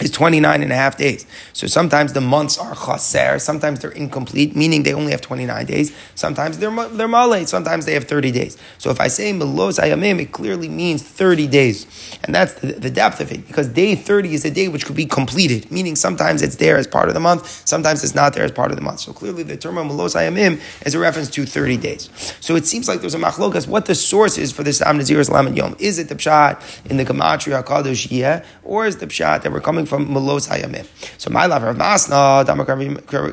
is 0.00 0.10
29 0.10 0.62
and 0.62 0.72
a 0.72 0.74
half 0.74 0.96
days. 0.96 1.24
So 1.52 1.66
sometimes 1.68 2.12
the 2.12 2.20
months 2.20 2.58
are 2.58 2.74
chaser, 2.74 3.38
sometimes 3.38 3.80
they're 3.80 3.92
incomplete, 3.92 4.56
meaning 4.56 4.82
they 4.82 4.92
only 4.92 5.12
have 5.12 5.20
29 5.20 5.66
days. 5.66 5.94
Sometimes 6.16 6.58
they're, 6.58 6.74
they're 6.88 7.06
male, 7.06 7.46
sometimes 7.46 7.86
they 7.86 7.94
have 7.94 8.04
30 8.04 8.32
days. 8.32 8.58
So 8.78 8.90
if 8.90 9.00
I 9.00 9.06
say 9.06 9.32
melos 9.32 9.78
ayamim, 9.78 10.20
it 10.20 10.32
clearly 10.32 10.68
means 10.68 11.02
30 11.02 11.46
days. 11.46 11.86
And 12.24 12.34
that's 12.34 12.54
the, 12.54 12.72
the, 12.72 12.90
depth 12.90 13.20
of 13.20 13.30
it, 13.30 13.46
because 13.46 13.68
day 13.68 13.94
30 13.94 14.34
is 14.34 14.44
a 14.44 14.50
day 14.50 14.68
which 14.68 14.84
could 14.84 14.96
be 14.96 15.06
completed, 15.06 15.70
meaning 15.70 15.96
sometimes 15.96 16.42
it's 16.42 16.56
there 16.56 16.76
as 16.76 16.86
part 16.86 17.08
of 17.08 17.14
the 17.14 17.20
month, 17.20 17.46
sometimes 17.66 18.02
it's 18.02 18.14
not 18.14 18.34
there 18.34 18.44
as 18.44 18.52
part 18.52 18.70
of 18.70 18.76
the 18.76 18.82
month. 18.82 19.00
So 19.00 19.12
clearly 19.12 19.44
the 19.44 19.56
term 19.56 19.76
melos 19.76 20.14
ayamim 20.14 20.60
is 20.84 20.94
a 20.94 20.98
reference 20.98 21.30
to 21.30 21.46
30 21.46 21.76
days. 21.76 22.10
So 22.40 22.56
it 22.56 22.66
seems 22.66 22.88
like 22.88 23.00
there's 23.00 23.14
a 23.14 23.18
machlokas, 23.18 23.68
what 23.68 23.86
the 23.86 23.94
source 23.94 24.38
is 24.38 24.50
for 24.50 24.64
this 24.64 24.82
Am 24.82 24.98
Nazir's 24.98 25.30
Lamed 25.30 25.56
Yom. 25.56 25.76
Is 25.78 25.98
it 25.98 26.08
the 26.08 26.16
pshat 26.16 26.90
in 26.90 26.96
the 26.96 27.04
Gematria 27.04 27.62
HaKadosh 27.62 28.10
Yeh, 28.10 28.44
or 28.64 28.86
is 28.86 28.96
the 28.96 29.06
pshat 29.06 29.42
that 29.42 29.52
we're 29.52 29.60
coming 29.60 29.84
coming 29.84 29.93
from 29.94 30.12
Melos 30.12 30.48
Hayamim. 30.48 30.86
So 31.18 31.30
my 31.30 31.46
love, 31.46 31.62
Rav 31.62 31.76
Masna, 31.76 32.44
Damak 32.44 32.68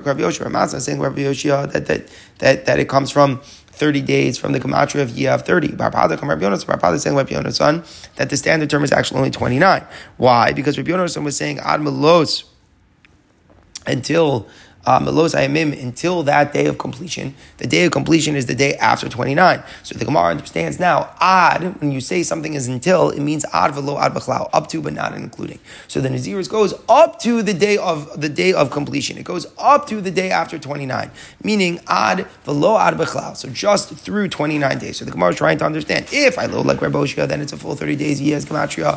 Rav 0.05 0.17
Yoshua, 0.17 0.45
Rav 0.45 0.51
Masna 0.51 0.79
saying 0.79 0.99
Rav 0.99 1.15
Yoshua 1.15 1.71
that, 1.71 1.87
that, 1.87 2.07
that, 2.39 2.65
that 2.65 2.79
it 2.79 2.87
comes 2.87 3.09
from 3.09 3.41
30 3.41 4.01
days 4.01 4.37
from 4.37 4.51
the 4.51 4.59
Gematria 4.59 5.01
of 5.01 5.11
of 5.27 5.45
30. 5.45 5.69
Barpada 5.69 6.17
come 6.17 6.29
Rabbi 6.29 6.43
Yonasan, 6.43 6.65
Barpada 6.65 6.99
saying 6.99 7.15
Rabbi 7.15 7.31
Yonasan 7.31 8.15
that 8.15 8.29
the 8.29 8.37
standard 8.37 8.69
term 8.69 8.83
is 8.83 8.91
actually 8.91 9.17
only 9.17 9.31
29. 9.31 9.85
Why? 10.17 10.51
Because 10.53 10.77
Rabbi 10.77 10.91
Yonasan 10.91 11.23
was 11.23 11.35
saying 11.35 11.59
Ad 11.59 11.81
Melos 11.81 12.43
until 13.87 14.47
Um, 14.85 15.07
until 15.07 16.23
that 16.23 16.53
day 16.53 16.65
of 16.65 16.77
completion. 16.77 17.35
The 17.57 17.67
day 17.67 17.85
of 17.85 17.91
completion 17.91 18.35
is 18.35 18.47
the 18.47 18.55
day 18.55 18.75
after 18.75 19.07
29. 19.07 19.63
So 19.83 19.95
the 19.97 20.05
Gemara 20.05 20.31
understands 20.31 20.79
now, 20.79 21.13
ad, 21.19 21.79
when 21.79 21.91
you 21.91 22.01
say 22.01 22.23
something 22.23 22.55
is 22.55 22.67
until, 22.67 23.09
it 23.09 23.19
means 23.19 23.45
ad 23.53 23.73
velo 23.75 23.99
ad 23.99 24.13
b'chlau, 24.13 24.49
up 24.53 24.67
to 24.69 24.81
but 24.81 24.93
not 24.93 25.13
including. 25.13 25.59
So 25.87 26.01
the 26.01 26.09
Naziris 26.09 26.49
goes 26.49 26.73
up 26.89 27.19
to 27.19 27.43
the 27.43 27.53
day 27.53 27.77
of 27.77 28.19
the 28.19 28.29
day 28.29 28.53
of 28.53 28.71
completion. 28.71 29.17
It 29.17 29.23
goes 29.23 29.45
up 29.57 29.87
to 29.87 30.01
the 30.01 30.11
day 30.11 30.31
after 30.31 30.57
29, 30.57 31.11
meaning 31.43 31.79
ad 31.87 32.27
velo 32.43 32.77
ad 32.77 32.95
b'chlau. 32.95 33.37
So 33.37 33.49
just 33.49 33.93
through 33.93 34.29
29 34.29 34.79
days. 34.79 34.97
So 34.97 35.05
the 35.05 35.11
Gemara 35.11 35.29
is 35.29 35.35
trying 35.35 35.59
to 35.59 35.65
understand, 35.65 36.07
if 36.11 36.39
I 36.39 36.47
look 36.47 36.65
like 36.65 36.79
Raboshia, 36.79 37.27
then 37.27 37.41
it's 37.41 37.53
a 37.53 37.57
full 37.57 37.75
30 37.75 37.95
days, 37.95 38.19
has 38.19 38.45
Gematria 38.45 38.93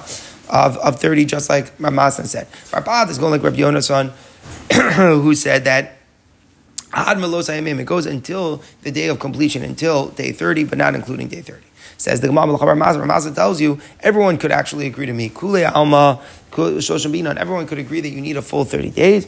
of, 0.49 0.77
of 0.79 1.01
30, 1.01 1.25
just 1.25 1.49
like 1.49 1.77
Ramasan 1.79 2.27
said. 2.27 2.47
Rabad 2.71 3.11
is 3.11 3.19
going 3.19 3.33
like 3.33 3.43
Rabbi 3.43 3.57
Yonasan, 3.57 4.13
who 4.97 5.35
said 5.35 5.65
that 5.65 5.99
Ad 6.93 7.19
it 7.19 7.87
goes 7.87 8.07
until 8.07 8.63
the 8.83 8.93
day 8.93 9.09
of 9.09 9.19
completion, 9.19 9.63
until 9.65 10.09
day 10.11 10.31
30, 10.31 10.65
but 10.65 10.79
not 10.79 10.95
including 10.95 11.27
day 11.29 11.41
30. 11.41 11.65
Says 11.97 12.21
the 12.21 12.29
Gemara 12.29 12.77
Mazda 12.77 13.33
tells 13.35 13.61
you 13.61 13.81
everyone 14.01 14.37
could 14.37 14.53
actually 14.53 14.87
agree 14.87 15.07
to 15.07 15.13
me. 15.13 15.29
Kule 15.29 15.65
Alma, 15.67 16.21
everyone 16.57 17.67
could 17.67 17.79
agree 17.79 18.01
that 18.01 18.11
you 18.11 18.21
need 18.21 18.37
a 18.37 18.43
full 18.43 18.65
30 18.65 18.91
days. 18.91 19.27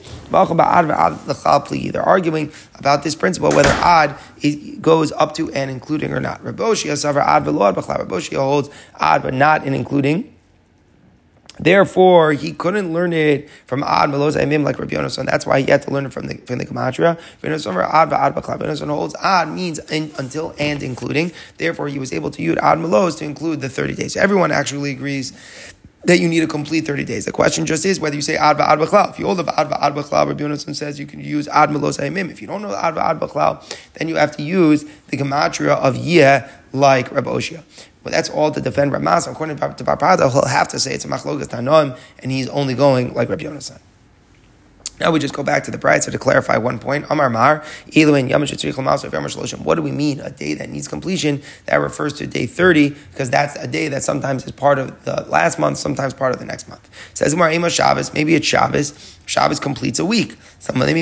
They're 1.91 2.03
arguing 2.03 2.53
about 2.75 3.03
this 3.03 3.15
principle, 3.15 3.51
whether 3.51 3.69
Ad 3.69 4.17
goes 4.81 5.13
up 5.13 5.35
to 5.35 5.53
and 5.53 5.71
including 5.71 6.13
or 6.13 6.21
not. 6.21 6.43
Raboshi 6.45 8.37
holds 8.37 8.71
Ad, 8.99 9.23
but 9.23 9.35
not 9.35 9.65
in 9.65 9.75
including. 9.75 10.36
Therefore, 11.59 12.33
he 12.33 12.53
couldn't 12.53 12.93
learn 12.93 13.13
it 13.13 13.49
from 13.67 13.83
Ad 13.83 14.11
Melos 14.11 14.37
Aimim 14.37 14.65
like 14.65 14.79
Rabbi 14.79 14.95
Yonason. 14.95 15.27
That's 15.27 15.47
why 15.47 15.61
he 15.61 15.71
had 15.71 15.83
to 15.83 15.91
learn 15.91 16.07
it 16.07 16.13
from 16.13 16.27
the 16.27 16.37
from 16.39 16.59
the 16.59 16.67
Gematria. 16.67 17.19
Ad 17.43 18.13
Ad 18.13 18.35
Yonason 18.35 18.89
holds 18.89 19.15
Ad 19.17 19.49
means 19.49 19.79
in, 19.91 20.13
until 20.19 20.55
and 20.59 20.83
including. 20.83 21.33
Therefore, 21.57 21.89
he 21.89 21.99
was 21.99 22.13
able 22.13 22.31
to 22.31 22.43
use 22.43 22.57
Ad 22.59 22.79
Melos 22.79 23.17
to 23.17 23.25
include 23.25 23.61
the 23.61 23.69
30 23.69 23.95
days. 23.95 24.17
Everyone 24.17 24.53
actually 24.53 24.91
agrees 24.91 25.33
that 26.07 26.21
you 26.21 26.29
need 26.29 26.43
a 26.43 26.47
complete 26.47 26.87
30 26.87 27.05
days. 27.05 27.25
The 27.25 27.33
question 27.33 27.67
just 27.67 27.85
is 27.85 27.99
whether 27.99 28.15
you 28.15 28.23
say 28.23 28.37
ad 28.37 28.59
va'ad 28.59 28.79
b'chlal. 28.79 29.11
If 29.11 29.19
you 29.19 29.27
hold 29.27 29.39
the 29.39 29.61
ad 29.61 29.69
va'ad 29.69 29.95
b'chlal, 29.95 30.29
Rabbi 30.29 30.45
Yonason 30.45 30.75
says 30.75 31.01
you 31.01 31.07
can 31.07 31.21
use 31.21 31.49
ad 31.49 31.71
melos 31.71 31.97
ha'imim. 31.97 32.31
If 32.31 32.41
you 32.41 32.47
don't 32.47 32.63
know 32.63 32.75
ad 32.75 32.95
va'ad 32.95 33.19
b'chlal, 33.19 33.61
then 33.95 34.07
you 34.07 34.15
have 34.15 34.37
to 34.37 34.43
use 34.43 34.85
the 35.09 35.17
gematria 35.17 35.77
of 35.77 35.97
yeh 35.97 36.49
like 36.73 37.11
Rabbi 37.11 37.31
Oshia. 37.31 37.65
But 38.07 38.13
that's 38.13 38.31
all 38.31 38.53
to 38.53 38.61
defend 38.61 38.93
Ramas. 38.93 39.27
According 39.27 39.57
to 39.57 39.67
Barpada, 39.83 40.31
he'll 40.31 40.47
have 40.47 40.69
to 40.69 40.79
say 40.79 40.95
it's 40.95 41.05
a 41.05 41.09
machlokas 41.09 41.49
tanoim, 41.49 41.99
and 42.21 42.31
he's 42.31 42.49
only 42.51 42.75
going 42.75 43.13
like 43.15 43.29
Rabbi 43.29 43.43
Yonasan. 43.43 43.81
Now 45.01 45.11
we 45.11 45.19
just 45.19 45.35
go 45.35 45.43
back 45.43 45.65
to 45.65 45.73
the 45.73 45.77
bride 45.77 46.03
to 46.03 46.17
clarify 46.17 46.57
one 46.57 46.79
point. 46.79 47.07
Amar 47.11 47.29
Mar, 47.29 47.65
What 47.93 49.75
do 49.75 49.83
we 49.83 49.91
mean? 49.91 50.21
A 50.21 50.31
day 50.31 50.55
that 50.55 50.71
needs 50.71 50.87
completion? 50.87 51.43
That 51.65 51.79
refers 51.79 52.13
to 52.13 52.29
day 52.29 52.47
30, 52.47 52.91
because 53.11 53.29
that's 53.29 53.57
a 53.57 53.67
day 53.67 53.89
that 53.89 54.05
sometimes 54.05 54.45
is 54.45 54.53
part 54.53 54.79
of 54.79 55.05
the 55.05 55.27
last 55.29 55.59
month, 55.59 55.79
sometimes 55.79 56.15
part 56.15 56.33
of 56.33 56.39
the 56.39 56.47
next 56.47 56.69
month. 56.69 56.89
Says 57.13 57.35
Mar 57.35 57.51
Shabbos, 57.69 58.15
maybe 58.15 58.37
it's 58.37 58.47
Shabbos. 58.47 59.19
Shabbos 59.27 59.59
completes 59.59 59.99
a 59.99 60.05
week. 60.05 60.37
Some 60.61 60.81
of 60.81 60.87
them 60.87 60.97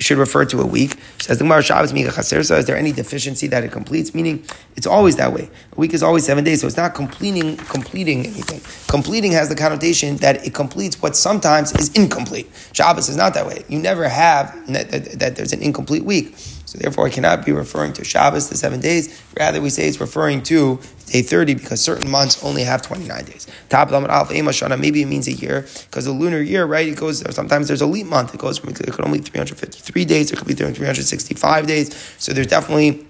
should 0.00 0.18
refer 0.18 0.44
to 0.46 0.60
a 0.60 0.66
week. 0.66 0.96
Says 1.20 1.38
the 1.38 1.44
Gemara 1.44 1.62
Shabbos 1.62 1.92
Miga 1.92 2.14
Chaser. 2.14 2.42
So 2.42 2.56
is 2.56 2.66
there 2.66 2.76
any 2.76 2.92
deficiency 2.92 3.46
that 3.48 3.64
it 3.64 3.70
completes? 3.70 4.14
Meaning 4.14 4.44
it's 4.76 4.86
always 4.86 5.16
that 5.16 5.32
way. 5.32 5.50
A 5.72 5.80
week 5.80 5.94
is 5.94 6.02
always 6.02 6.24
seven 6.24 6.44
days, 6.44 6.62
so 6.62 6.66
it's 6.66 6.76
not 6.76 6.94
completing 6.94 7.56
completing 7.56 8.26
anything. 8.26 8.60
Completing 8.88 9.32
has 9.32 9.48
the 9.48 9.54
connotation 9.54 10.16
that 10.16 10.46
it 10.46 10.54
completes 10.54 11.00
what 11.00 11.16
sometimes 11.16 11.72
is 11.76 11.94
incomplete. 11.94 12.50
Shabbos 12.72 13.08
is 13.08 13.16
not 13.16 13.34
that 13.34 13.46
way. 13.46 13.64
You 13.68 13.78
never 13.78 14.08
have 14.08 14.66
that, 14.72 14.90
that, 14.90 15.18
that 15.18 15.36
there's 15.36 15.52
an 15.52 15.62
incomplete 15.62 16.04
week. 16.04 16.34
So 16.70 16.78
therefore, 16.78 17.08
it 17.08 17.14
cannot 17.14 17.44
be 17.44 17.50
referring 17.50 17.94
to 17.94 18.04
Shabbos, 18.04 18.48
the 18.48 18.56
seven 18.56 18.78
days. 18.78 19.20
Rather, 19.36 19.60
we 19.60 19.70
say 19.70 19.88
it's 19.88 20.00
referring 20.00 20.40
to 20.44 20.78
day 21.06 21.20
30 21.20 21.54
because 21.54 21.80
certain 21.80 22.08
months 22.08 22.44
only 22.44 22.62
have 22.62 22.80
29 22.80 23.24
days. 23.24 23.48
Top 23.68 23.90
Maybe 23.90 25.02
it 25.02 25.06
means 25.06 25.26
a 25.26 25.32
year 25.32 25.62
because 25.62 26.04
the 26.04 26.12
lunar 26.12 26.40
year, 26.40 26.66
right? 26.66 26.86
It 26.86 26.96
goes, 26.96 27.24
sometimes 27.34 27.66
there's 27.66 27.80
a 27.80 27.86
leap 27.86 28.06
month. 28.06 28.32
It 28.34 28.38
goes 28.38 28.58
from, 28.58 28.68
it 28.68 28.76
could 28.76 29.04
only 29.04 29.18
be 29.18 29.24
353 29.24 30.04
days, 30.04 30.30
it 30.30 30.36
could 30.36 30.46
be 30.46 30.54
365 30.54 31.66
days. 31.66 32.14
So 32.18 32.32
there's 32.32 32.46
definitely 32.46 33.04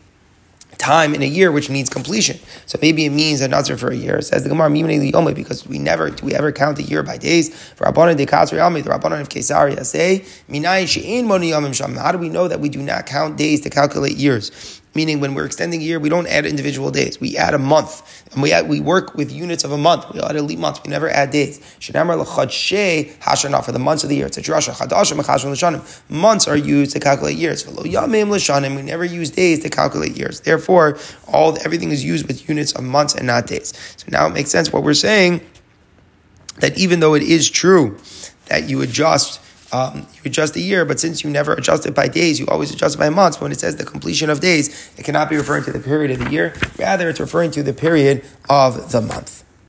time 0.80 1.14
in 1.14 1.22
a 1.22 1.26
year 1.26 1.52
which 1.52 1.70
needs 1.70 1.88
completion. 1.88 2.38
So 2.66 2.78
maybe 2.82 3.04
it 3.04 3.10
means 3.10 3.40
a 3.40 3.48
nazar 3.48 3.76
for 3.76 3.90
a 3.90 3.96
year. 3.96 4.16
It 4.16 4.24
says 4.24 4.42
the 4.42 4.48
Gemara 4.48 4.70
because 5.34 5.66
we 5.66 5.78
never 5.78 6.10
do 6.10 6.24
we 6.24 6.34
ever 6.34 6.50
count 6.50 6.78
a 6.78 6.82
year 6.82 7.02
by 7.02 7.18
days. 7.18 7.54
For 7.74 7.84
Rabbanan 7.84 8.16
de 8.16 8.26
Katzri 8.26 8.58
Yami, 8.58 8.82
the 8.82 8.90
Rabbanan 8.90 9.20
of 9.20 9.28
Kesaria 9.28 9.84
say. 9.84 10.24
How 11.96 12.12
do 12.12 12.18
we 12.18 12.28
know 12.28 12.48
that 12.48 12.60
we 12.60 12.68
do 12.68 12.82
not 12.82 13.06
count 13.06 13.36
days 13.36 13.60
to 13.60 13.70
calculate 13.70 14.16
years? 14.16 14.79
Meaning, 14.92 15.20
when 15.20 15.34
we're 15.34 15.46
extending 15.46 15.80
a 15.80 15.84
year, 15.84 16.00
we 16.00 16.08
don't 16.08 16.26
add 16.26 16.44
individual 16.46 16.90
days. 16.90 17.20
We 17.20 17.36
add 17.36 17.54
a 17.54 17.58
month, 17.58 18.24
and 18.32 18.42
we 18.42 18.52
add, 18.52 18.68
we 18.68 18.80
work 18.80 19.14
with 19.14 19.30
units 19.30 19.62
of 19.62 19.70
a 19.70 19.78
month. 19.78 20.12
We 20.12 20.20
add 20.20 20.34
elite 20.34 20.58
months. 20.58 20.80
We 20.84 20.90
never 20.90 21.08
add 21.08 21.30
days. 21.30 21.58
For 21.78 21.92
the 21.92 23.78
months 23.78 24.02
of 24.02 24.08
the 24.08 24.16
year. 24.16 24.26
It's 24.26 24.38
a 24.38 24.42
drasha 24.42 26.00
Months 26.08 26.48
are 26.48 26.56
used 26.56 26.92
to 26.92 27.00
calculate 27.00 27.36
years. 27.36 27.66
We 27.66 28.82
never 28.82 29.04
use 29.04 29.30
days 29.30 29.60
to 29.60 29.70
calculate 29.70 30.16
years. 30.16 30.40
Therefore, 30.40 30.98
all 31.28 31.56
everything 31.64 31.92
is 31.92 32.04
used 32.04 32.26
with 32.26 32.48
units 32.48 32.72
of 32.72 32.82
months 32.82 33.14
and 33.14 33.28
not 33.28 33.46
days. 33.46 33.72
So 33.96 34.06
now 34.08 34.26
it 34.26 34.30
makes 34.30 34.50
sense 34.50 34.72
what 34.72 34.82
we're 34.82 34.94
saying. 34.94 35.40
That 36.58 36.76
even 36.78 36.98
though 36.98 37.14
it 37.14 37.22
is 37.22 37.48
true 37.48 37.96
that 38.46 38.68
you 38.68 38.82
adjust 38.82 39.40
um, 39.72 40.06
you 40.14 40.22
adjust 40.24 40.54
the 40.54 40.62
year, 40.62 40.84
but 40.84 40.98
since 40.98 41.22
you 41.22 41.30
never 41.30 41.52
adjust 41.52 41.86
it 41.86 41.94
by 41.94 42.08
days, 42.08 42.40
you 42.40 42.46
always 42.46 42.72
adjust 42.72 42.98
by 42.98 43.08
months. 43.10 43.40
When 43.40 43.52
it 43.52 43.60
says 43.60 43.76
the 43.76 43.84
completion 43.84 44.30
of 44.30 44.40
days, 44.40 44.90
it 44.96 45.04
cannot 45.04 45.30
be 45.30 45.36
referring 45.36 45.64
to 45.64 45.72
the 45.72 45.80
period 45.80 46.10
of 46.10 46.18
the 46.18 46.30
year. 46.30 46.54
Rather, 46.78 47.08
it's 47.08 47.20
referring 47.20 47.50
to 47.52 47.62
the 47.62 47.72
period 47.72 48.24
of 48.48 48.92
the 48.92 49.00
month. 49.00 49.44